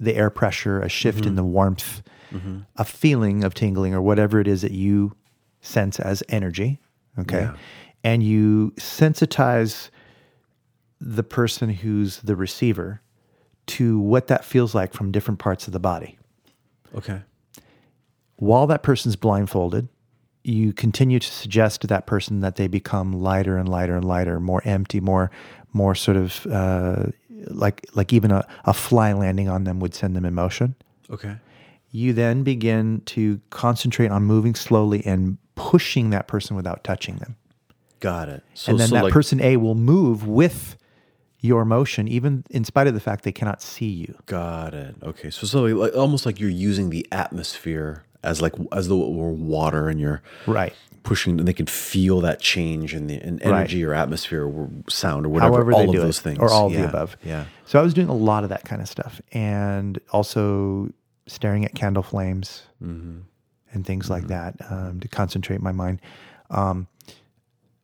[0.00, 1.36] the air pressure, a shift in mm-hmm.
[1.36, 2.00] the warmth,
[2.32, 2.60] mm-hmm.
[2.76, 5.14] a feeling of tingling, or whatever it is that you
[5.60, 6.80] sense as energy.
[7.18, 7.40] Okay.
[7.40, 7.56] Yeah.
[8.02, 9.90] And you sensitize
[11.02, 13.02] the person who's the receiver
[13.66, 16.18] to what that feels like from different parts of the body.
[16.94, 17.22] Okay
[18.36, 19.88] While that person's blindfolded,
[20.44, 24.38] you continue to suggest to that person that they become lighter and lighter and lighter,
[24.40, 25.30] more empty, more,
[25.72, 27.06] more sort of uh,
[27.48, 30.74] like like even a, a fly landing on them would send them in motion.
[31.10, 31.36] okay
[31.90, 37.36] You then begin to concentrate on moving slowly and pushing that person without touching them.
[38.00, 40.76] got it so, and then so that like, person A will move with
[41.46, 44.14] your motion, even in spite of the fact they cannot see you.
[44.26, 48.88] got it okay so so like almost like you're using the atmosphere as like as
[48.88, 50.74] though it were water and you're Right.
[51.04, 53.60] pushing and they can feel that change in the in Right.
[53.60, 56.38] energy or atmosphere or sound or whatever However all they of do those it, things
[56.40, 57.16] or all of the above.
[57.24, 60.90] yeah So I was doing a lot of that kind of stuff, and also
[61.28, 63.18] staring at candle flames Mm-hmm.
[63.72, 66.00] and things like that um, to concentrate my mind.
[66.50, 66.86] Um,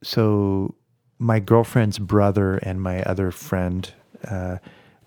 [0.03, 0.75] so
[1.23, 3.93] my girlfriend's brother and my other friend,
[4.29, 4.57] uh,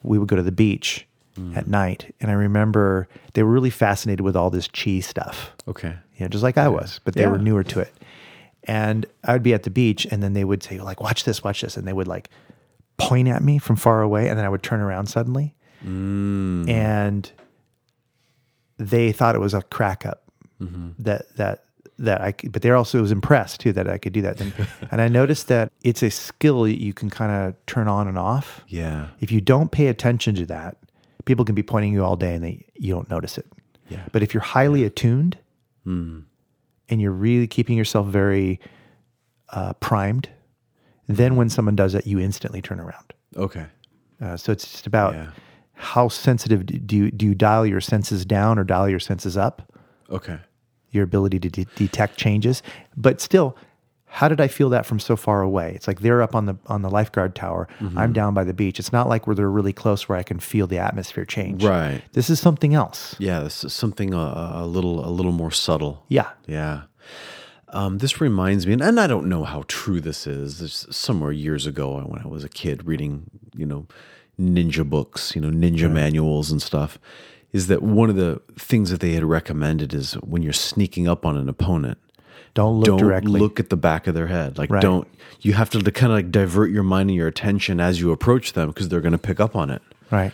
[0.03, 1.05] we would go to the beach
[1.37, 1.57] Mm.
[1.57, 5.51] at night, and I remember they were really fascinated with all this chi stuff.
[5.67, 7.93] okay you know, just like I was, but they were newer to it.
[8.63, 11.59] And I'd be at the beach, and then they would say, like, watch this, watch
[11.59, 11.75] this.
[11.75, 12.29] And they would like
[12.95, 15.53] point at me from far away, and then I would turn around suddenly.
[15.85, 16.69] Mm.
[16.69, 17.29] And
[18.77, 20.23] they thought it was a crack up
[20.99, 21.64] that, that,
[21.97, 24.41] that I could, but they're also was impressed too that I could do that.
[24.41, 24.53] And,
[24.91, 28.17] and I noticed that it's a skill that you can kind of turn on and
[28.17, 28.61] off.
[28.67, 30.77] yeah If you don't pay attention to that,
[31.25, 33.45] people can be pointing you all day and they, you don't notice it.
[33.89, 34.03] Yeah.
[34.11, 35.37] But if you're highly attuned
[35.87, 36.23] Mm.
[36.89, 38.59] and you're really keeping yourself very
[39.49, 40.29] uh, primed,
[41.07, 43.13] then when someone does it, you instantly turn around.
[43.37, 43.67] okay
[44.19, 45.27] Uh, so it's just about Yeah.
[45.73, 49.71] how sensitive do you, do you dial your senses down or dial your senses up?
[50.09, 50.39] okay
[50.95, 52.63] Your ability to de- detect changes,
[52.97, 53.55] but still,
[54.05, 55.73] how did I feel that from so far away?
[55.75, 57.67] It's like they're up on the on the lifeguard tower.
[57.79, 57.97] Mm-hmm.
[57.97, 58.79] I'm down by the beach.
[58.79, 61.65] It's not like where they're really close where I can feel the atmosphere change.
[61.65, 62.01] Right.
[62.13, 63.15] This is something else.
[63.19, 66.05] Yeah, this is something a, a little a little more subtle.
[66.07, 66.29] Yeah.
[66.47, 66.83] Yeah.
[67.69, 70.59] Um, this reminds me, and, and I don't know how true this is.
[70.59, 73.85] This somewhere years ago when I was a kid reading, you know,
[74.39, 76.97] ninja books, you know, ninja manuals and stuff.
[77.55, 81.25] Is that one of the things that they had recommended is when you're sneaking up
[81.25, 81.97] on an opponent,
[82.53, 83.39] Don't look don't directly.
[83.39, 84.57] look at the back of their head.
[84.57, 84.81] Like Right.
[84.81, 85.07] don't
[85.41, 88.53] you have to kind of like divert your mind and your attention as you approach
[88.53, 89.81] them because they're going to pick up on it.
[90.11, 90.31] right.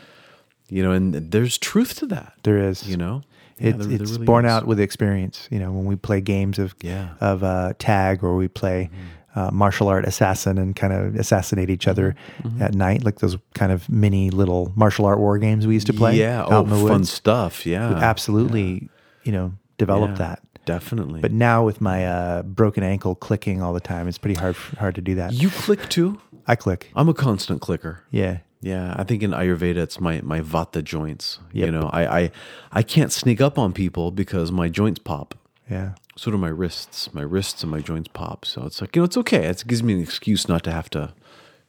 [0.69, 2.34] You know, and there's truth to that.
[2.43, 2.88] There is.
[2.88, 3.24] You know,
[3.59, 4.51] Yeah, It's, there- there it's really borne is.
[4.51, 5.47] out with experience.
[5.51, 7.09] You know, when we play games of Yeah.
[7.15, 7.24] Mm-hmm.
[7.26, 8.89] of uh, tag or we play
[9.36, 12.61] uh, martial art assassin and kind of assassinate each other Mm-hmm.
[12.61, 15.93] at night, like those kind of mini little martial art war games we used to
[15.93, 16.15] play.
[16.17, 16.41] Yeah.
[16.41, 17.11] out Oh, in the fun woods.
[17.11, 17.65] stuff.
[17.65, 17.89] Yeah.
[17.93, 18.89] Absolutely,
[19.23, 20.39] you know, develop Yeah, that.
[20.65, 21.21] Definitely.
[21.21, 24.95] But now with my uh, broken ankle clicking all the time, it's pretty hard hard
[24.95, 25.34] to do that.
[25.34, 26.19] you click too.
[26.47, 26.91] I click.
[26.95, 28.03] I'm a constant clicker.
[28.11, 28.39] Yeah.
[28.63, 31.39] Yeah, I think in Ayurveda it's my my vata joints.
[31.51, 32.32] You know, I, I
[32.71, 35.34] I can't sneak up on people because my joints pop.
[35.67, 35.93] Yeah.
[36.18, 37.14] So do my wrists.
[37.14, 38.45] My wrists and my joints pop.
[38.45, 39.45] So it's like you know it's okay.
[39.45, 41.14] It gives me an excuse not to have to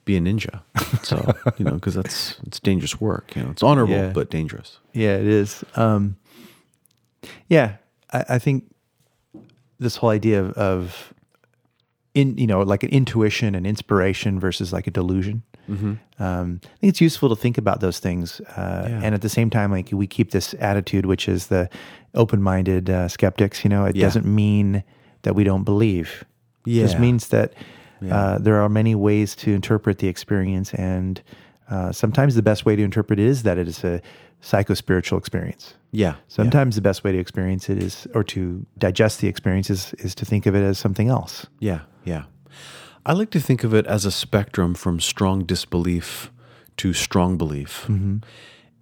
[0.05, 0.63] be a ninja.
[1.05, 3.35] So you know because that's it's dangerous work.
[3.37, 4.13] You know, it's honorable Yeah.
[4.13, 4.79] but dangerous.
[4.93, 5.65] Yeah, it is.
[5.75, 6.17] Um,
[7.49, 7.77] yeah,
[8.13, 8.65] I, I think
[9.79, 11.15] this whole idea of, of
[12.15, 15.43] in you know like an intuition and inspiration versus like a delusion.
[16.19, 19.01] Um, I think it's useful to think about those things, uh, Yeah.
[19.03, 21.69] and at the same time, like we keep this attitude, which is the
[22.15, 23.65] open-minded uh, skeptics.
[23.65, 24.07] You know, it Yeah.
[24.07, 24.83] doesn't mean
[25.23, 26.25] that we don't believe.
[26.67, 27.55] It just means that
[28.11, 31.23] uh, there are many ways to interpret the experience and
[31.71, 34.01] Uh, sometimes the best way to interpret it is that it is a
[34.43, 35.75] psychospiritual experience.
[35.93, 36.17] Yeah.
[36.29, 40.15] Sometimes the best way to experience it is, or to digest the experience is, is
[40.17, 41.47] to think of it as something else.
[41.61, 41.81] Yeah.
[42.05, 42.25] Yeah.
[43.05, 46.31] I like to think of it as a spectrum from strong disbelief
[46.79, 47.83] to strong belief.
[47.89, 48.19] Mm-hmm.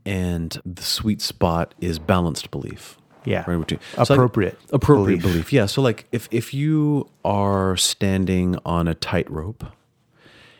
[0.07, 2.97] And the sweet spot is balanced belief.
[3.25, 3.45] Yeah.
[3.47, 4.59] Right, so, like, Appropriate.
[4.73, 5.33] appropriate belief.
[5.35, 5.53] belief.
[5.53, 5.67] Yeah.
[5.67, 9.65] So like if if you are standing on a tightrope,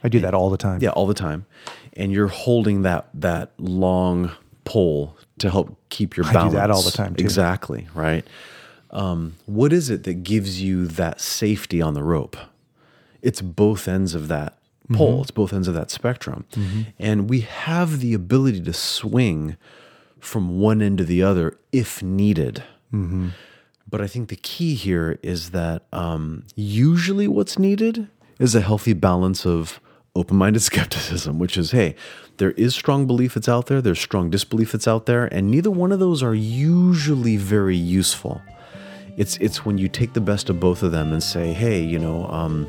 [0.05, 0.81] I do that all the time.
[0.83, 1.47] yeah, all the time,
[1.95, 4.33] and you're holding that that long
[4.71, 6.37] pole to help keep your balance.
[6.37, 7.25] I do that all the time, too.
[7.25, 7.89] Exactly.
[7.93, 8.25] Right.
[8.93, 12.37] Um, what is it that gives you that safety on the rope?
[13.21, 14.59] It's both ends of that
[14.93, 15.13] pole.
[15.13, 15.23] Mm-hmm.
[15.23, 16.45] It's both ends of that spectrum,
[16.99, 19.57] and we have the ability to swing
[20.21, 22.63] from one end to the other if needed.
[22.93, 23.29] Mm-hmm.
[23.89, 28.09] But I think the key here is that um, usually what's needed
[28.39, 29.81] is a healthy balance of
[30.15, 31.95] open minded skepticism, which is hey,
[32.39, 35.71] there is strong belief that's out there, there's strong disbelief that's out there, and neither
[35.71, 38.41] one of those are usually very useful.
[39.17, 41.99] It's, it's when you take the best of both of them and say, hey, you
[41.99, 42.67] know, um,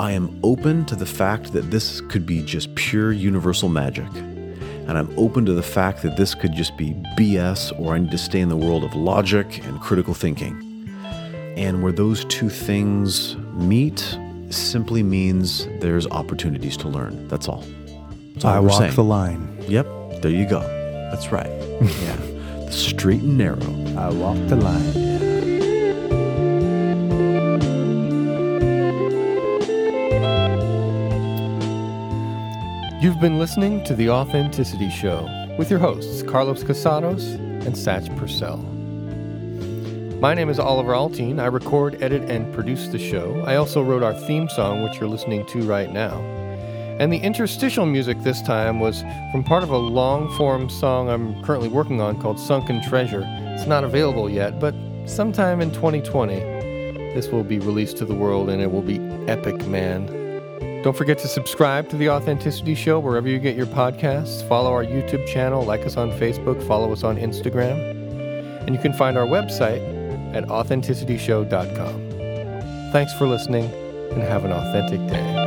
[0.00, 4.08] I am open to the fact that this could be just pure universal magic.
[4.88, 8.10] And I'm open to the fact that this could just be BS or I need
[8.10, 10.90] to stay in the world of logic and critical thinking.
[11.56, 14.18] And where those two things meet
[14.56, 17.28] simply means there's opportunities to learn.
[17.28, 17.64] That's all.
[18.34, 18.94] That's all I walk saying.
[18.94, 19.56] the line.
[19.68, 19.86] Yep,
[20.22, 20.60] there you go.
[21.10, 21.50] That's right.
[21.82, 22.16] yeah.
[22.66, 23.60] The straight and narrow.
[23.96, 25.12] I walk the line.
[33.02, 35.28] You've been listening to The Authenticity Show
[35.58, 37.34] with your hosts, Carlos Casados
[37.66, 38.64] and Satch Purcell.
[40.22, 41.40] My name is Oliver Altine.
[41.40, 43.42] I record, edit, and produce the show.
[43.44, 46.16] I also wrote our theme song, which you're listening to right now.
[47.00, 49.02] And the interstitial music this time was
[49.32, 53.24] from part of a long form song I'm currently working on called Sunken Treasure.
[53.26, 56.38] It's not available yet, but sometime in 2020,
[57.14, 60.06] this will be released to the world and it will be epic, man.
[60.84, 64.48] Don't forget to subscribe to The Authenticity Show wherever you get your podcasts.
[64.48, 67.98] Follow our YouTube channel, like us on Facebook, follow us on Instagram.
[68.64, 70.00] And you can find our website
[70.34, 72.92] at authenticityshow.com.
[72.92, 73.64] Thanks for listening
[74.12, 75.41] and have an authentic day.